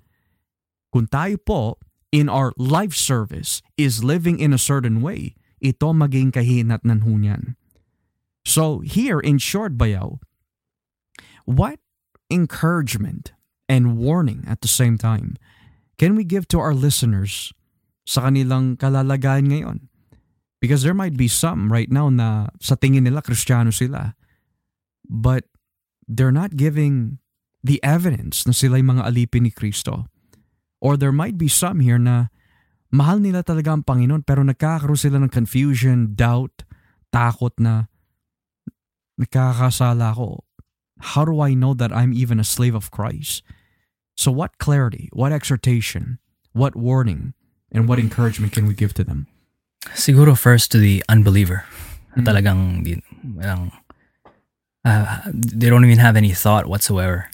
[0.90, 1.62] kung tayo po
[2.10, 7.54] in our life service is living in a certain way, ito maging kahinat ng hunyan.
[8.42, 10.18] So here, in short, Bayaw,
[11.46, 11.78] what
[12.34, 13.38] encouragement
[13.70, 15.38] and warning at the same time
[16.02, 17.54] can we give to our listeners
[18.08, 19.80] sa kanilang kalalagayan ngayon?
[20.64, 24.16] Because there might be some right now na sa tingin nila kristyano sila,
[25.10, 25.50] but
[26.08, 27.18] they're not giving
[27.66, 30.06] the evidence na sila'y mga alipin ni Kristo.
[30.80, 32.32] Or there might be some here na
[32.94, 36.64] mahal nila talaga ang Panginoon pero nagkakaroon sila ng confusion, doubt,
[37.12, 37.92] takot na
[39.20, 40.48] nagkakasala ko.
[41.16, 43.44] How do I know that I'm even a slave of Christ?
[44.16, 46.20] So what clarity, what exhortation,
[46.52, 47.34] what warning,
[47.72, 49.28] and what encouragement can we give to them?
[49.96, 51.64] Siguro first to the unbeliever.
[52.18, 52.26] Mm.
[52.28, 52.62] Talagang
[53.40, 53.72] walang,
[54.86, 57.30] uh, they don't even have any thought whatsoever.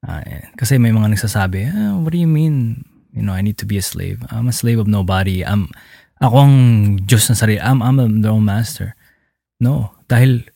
[0.00, 0.24] Uh,
[0.56, 2.84] kasi may mga nagsasabi, ah, what do you mean?
[3.12, 4.22] You know, I need to be a slave.
[4.30, 5.44] I'm a slave of nobody.
[5.44, 5.68] I'm,
[6.22, 6.56] ako ang
[7.04, 7.60] Diyos ng sarili.
[7.60, 8.96] I'm, I'm the own master.
[9.60, 10.48] No, dahil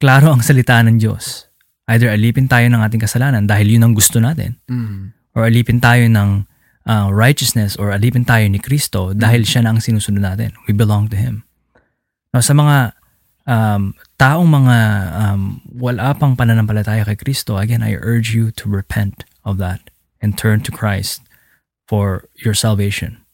[0.00, 1.48] klaro ang salita ng Diyos.
[1.88, 4.60] Either alipin tayo ng ating kasalanan dahil yun ang gusto natin.
[4.68, 5.16] Mm.
[5.32, 6.44] Or alipin tayo ng
[6.84, 10.52] uh, righteousness or alipin tayo ni Kristo dahil siya na ang sinusunod natin.
[10.68, 11.48] We belong to Him.
[12.30, 12.99] Now, sa mga
[13.50, 14.78] um, taong mga
[15.18, 19.90] um, wala pang pananampalataya kay Kristo, again, I urge you to repent of that
[20.22, 21.26] and turn to Christ
[21.90, 23.26] for your salvation.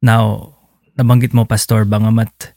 [0.00, 0.56] Now,
[0.96, 2.56] nabanggit mo, Pastor, bangamat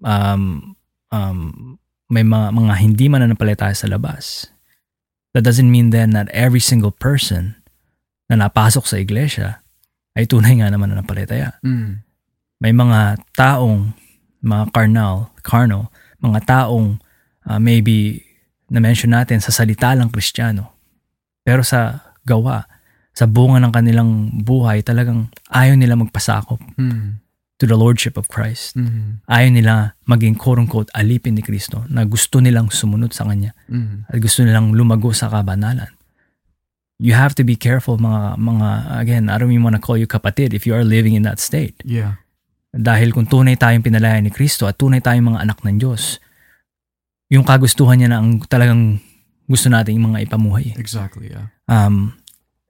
[0.00, 0.74] um,
[1.12, 1.76] um,
[2.08, 4.48] may mga, mga hindi mananampalataya sa labas,
[5.36, 7.60] that doesn't mean then that every single person
[8.32, 9.60] na napasok sa iglesia
[10.16, 11.60] ay tunay nga naman na napalataya.
[11.60, 12.02] Mm.
[12.58, 13.92] May mga taong,
[14.40, 17.00] mga carnal, carnal, mga taong
[17.48, 18.22] uh, maybe
[18.70, 20.70] na-mention natin sa salita lang kristyano.
[21.42, 22.68] Pero sa gawa,
[23.10, 24.10] sa bunga ng kanilang
[24.40, 27.18] buhay, talagang ayaw nila magpasakop Mm.
[27.58, 28.72] to the Lordship of Christ.
[28.78, 29.20] Mm.
[29.26, 29.72] Ayaw nila
[30.06, 34.06] maging quote-unquote alipin ni Kristo na gusto nilang sumunod sa Kanya Mm.
[34.08, 35.90] at gusto nilang lumago sa kabanalan.
[37.00, 38.68] You have to be careful mga, mga
[39.00, 41.40] again, I don't even want to call you kapatid if you are living in that
[41.40, 41.80] state.
[41.82, 42.20] Yeah.
[42.70, 46.22] Dahil kung tunay tayong pinalaya ni Kristo at tunay tayong mga anak ng Diyos,
[47.30, 49.02] yung kagustuhan niya na ang talagang
[49.50, 50.78] gusto nating mga ipamuhay.
[50.78, 51.50] Exactly, yeah.
[51.66, 52.14] Um,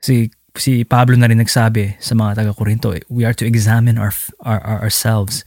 [0.01, 4.11] si si Pablo na rin nagsabi sa mga taga-Korinto, we are to examine our,
[4.43, 5.45] our, our ourselves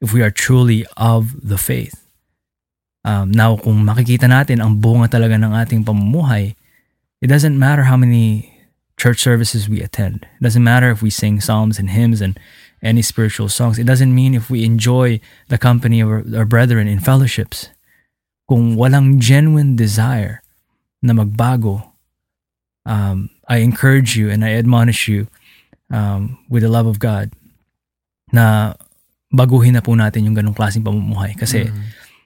[0.00, 2.08] if we are truly of the faith.
[3.04, 6.56] Um, now, kung makikita natin ang bunga talaga ng ating pamumuhay,
[7.20, 8.48] it doesn't matter how many
[9.00, 10.28] church services we attend.
[10.36, 12.36] It doesn't matter if we sing psalms and hymns and
[12.82, 13.78] any spiritual songs.
[13.78, 17.68] It doesn't mean if we enjoy the company of our, our brethren in fellowships.
[18.48, 20.42] Kung walang genuine desire
[21.02, 21.92] na magbago,
[22.84, 25.28] um, I encourage you and I admonish you
[25.90, 27.30] um, with the love of God
[28.32, 28.74] na
[29.30, 31.38] baguhin na po natin yung ganong klaseng pamumuhay.
[31.38, 31.82] Kasi Mm.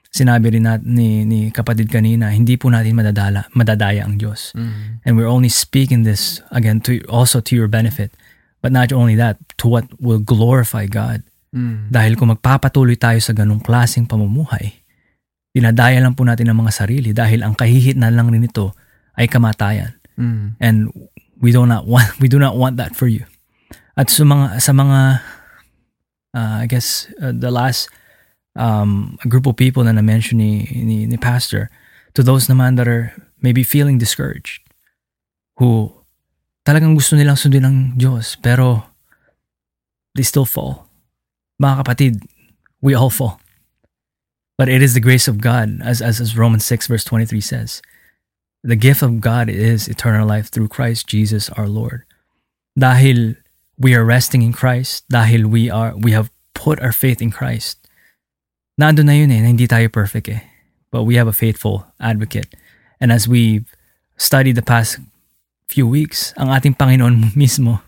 [0.09, 4.55] sinabi rin nat, ni, ni kapatid kanina, hindi po natin madadala, madadaya ang Diyos.
[4.55, 5.03] Mm.
[5.05, 8.15] And we're only speaking this, again, to also to your benefit.
[8.65, 11.21] But not only that, to what will glorify God.
[11.53, 11.93] Mm.
[11.93, 14.81] Dahil kung magpapatuloy tayo sa ganong klaseng pamumuhay,
[15.53, 18.73] dinadaya lang po natin ang mga sarili dahil ang kahihitnan lang rin ito
[19.21, 19.93] ay kamatayan.
[20.17, 20.57] Mm.
[20.57, 20.89] And
[21.37, 23.29] we do not want we do not want that for you.
[23.93, 24.99] At sa mga sa mga
[26.33, 27.93] uh, I guess uh, the last
[28.59, 31.69] um, group of people na na-mention ni, ni, ni Pastor,
[32.17, 34.63] to those naman that are maybe feeling discouraged,
[35.61, 35.94] who
[36.65, 38.89] talagang gusto nilang sundin ng Diyos, pero
[40.17, 40.89] they still fall.
[41.61, 42.13] Mga kapatid,
[42.81, 43.39] we all fall.
[44.57, 47.81] But it is the grace of God, as, as, as Romans 6 verse 23 says.
[48.63, 52.03] The gift of God is eternal life through Christ Jesus our Lord.
[52.79, 53.37] Dahil
[53.77, 57.77] we are resting in Christ, dahil we are we have put our faith in Christ.
[58.81, 60.41] Nandun na yun eh, na hindi tayo perfect eh.
[60.89, 62.55] But we have a faithful advocate.
[62.99, 63.63] And as we
[64.17, 64.99] studied the past
[65.67, 67.81] few weeks, ang ating Panginoon mismo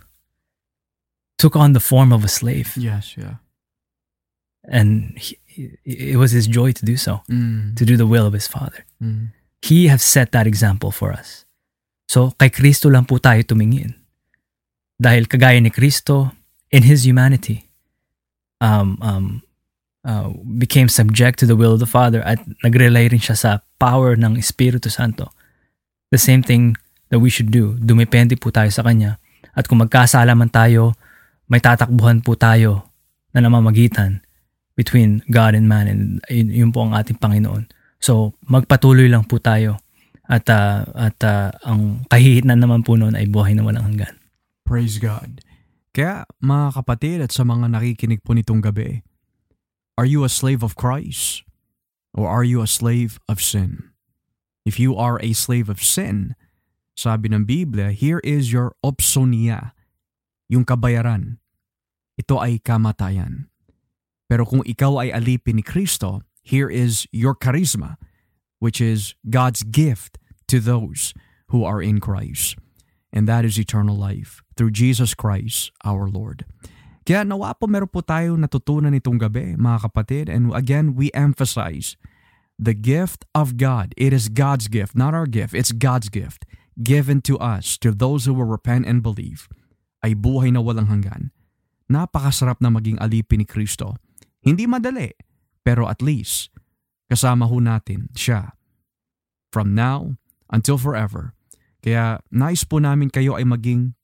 [1.38, 2.74] took on the form of a slave.
[2.78, 3.38] Yes, yeah.
[4.68, 5.38] And he,
[5.86, 7.76] it was his joy to do so, Mm.
[7.78, 8.86] to do the will of his Father.
[9.02, 9.32] Mm.
[9.62, 11.46] He has set that example for us.
[12.08, 13.96] So, kay Kristo lang po tayo tumingin.
[14.98, 16.32] Dahil kagaya ni Kristo,
[16.72, 17.68] in His humanity,
[18.60, 19.42] um, um,
[20.04, 24.16] uh, became subject to the will of the Father at nag-rely rin siya sa power
[24.16, 25.32] ng Espiritu Santo.
[26.12, 26.76] The same thing
[27.10, 27.76] that we should do.
[27.80, 29.20] Dumepende po tayo sa Kanya.
[29.58, 30.94] At kung magkasala man tayo,
[31.48, 32.92] may tatakbuhan po tayo
[33.32, 34.22] na namamagitan
[34.78, 37.66] between God and man and yun, po ang ating Panginoon.
[37.98, 39.82] So, magpatuloy lang po tayo
[40.30, 44.14] at ah, at ah, ang kahihitnan naman po noon ay buhay na walang hanggan.
[44.68, 45.42] Praise God.
[45.96, 49.02] Kaya mga kapatid at sa mga nakikinig po nitong gabi,
[49.98, 51.42] are you a slave of Christ?
[52.14, 53.94] Or are you a slave of sin?
[54.62, 56.38] If you are a slave of sin,
[56.98, 59.78] sabi ng Biblia, here is your opsonia,
[60.50, 61.38] yung kabayaran.
[62.18, 63.54] Ito ay kamatayan.
[64.26, 68.02] Pero kung ikaw ay alipin ni Kristo, here is your charisma,
[68.58, 70.18] which is God's gift
[70.50, 71.14] to those
[71.54, 72.58] who are in Christ.
[73.14, 76.44] And that is eternal life through Jesus Christ our Lord.
[77.08, 80.26] Kaya nawa po meron po tayo natutunan itong gabi, mga kapatid.
[80.28, 81.96] And again, we emphasize
[82.60, 83.96] the gift of God.
[83.96, 85.56] It is God's gift, not our gift.
[85.56, 86.44] It's God's gift
[86.82, 89.50] given to us, to those who will repent and believe,
[90.06, 91.34] ay buhay na walang hanggan.
[91.90, 93.98] Napakasarap na maging alipin ni Kristo.
[94.44, 95.16] Hindi madali,
[95.66, 96.54] pero at least
[97.08, 98.54] kasama ho natin siya.
[99.50, 100.20] From now
[100.52, 101.34] until forever.
[101.82, 103.96] Kaya nais po namin kayo ay maging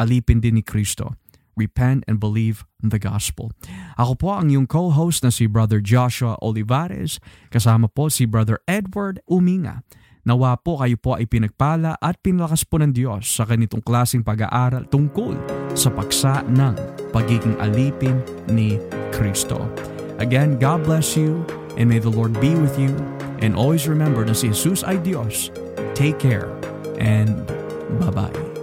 [0.00, 1.14] alipin din ni Kristo.
[1.56, 3.48] Repent and believe in the gospel.
[3.96, 7.16] Ako po ang iyong co-host na si Brother Joshua Olivares,
[7.48, 9.80] kasama po si Brother Edward Uminga.
[10.26, 14.90] Nawa po kayo po ay pinagpala at pinlakas po ng Diyos sa ganitong klaseng pag-aaral
[14.90, 15.38] tungkol
[15.78, 16.74] sa paksa ng
[17.14, 18.18] pagiging alipin
[18.50, 18.74] ni
[19.14, 19.70] Kristo.
[20.18, 21.46] Again, God bless you
[21.78, 22.90] and may the Lord be with you
[23.38, 25.54] and always remember na si Jesus ay Diyos.
[25.94, 26.50] Take care
[26.98, 27.46] and
[28.02, 28.55] bye-bye.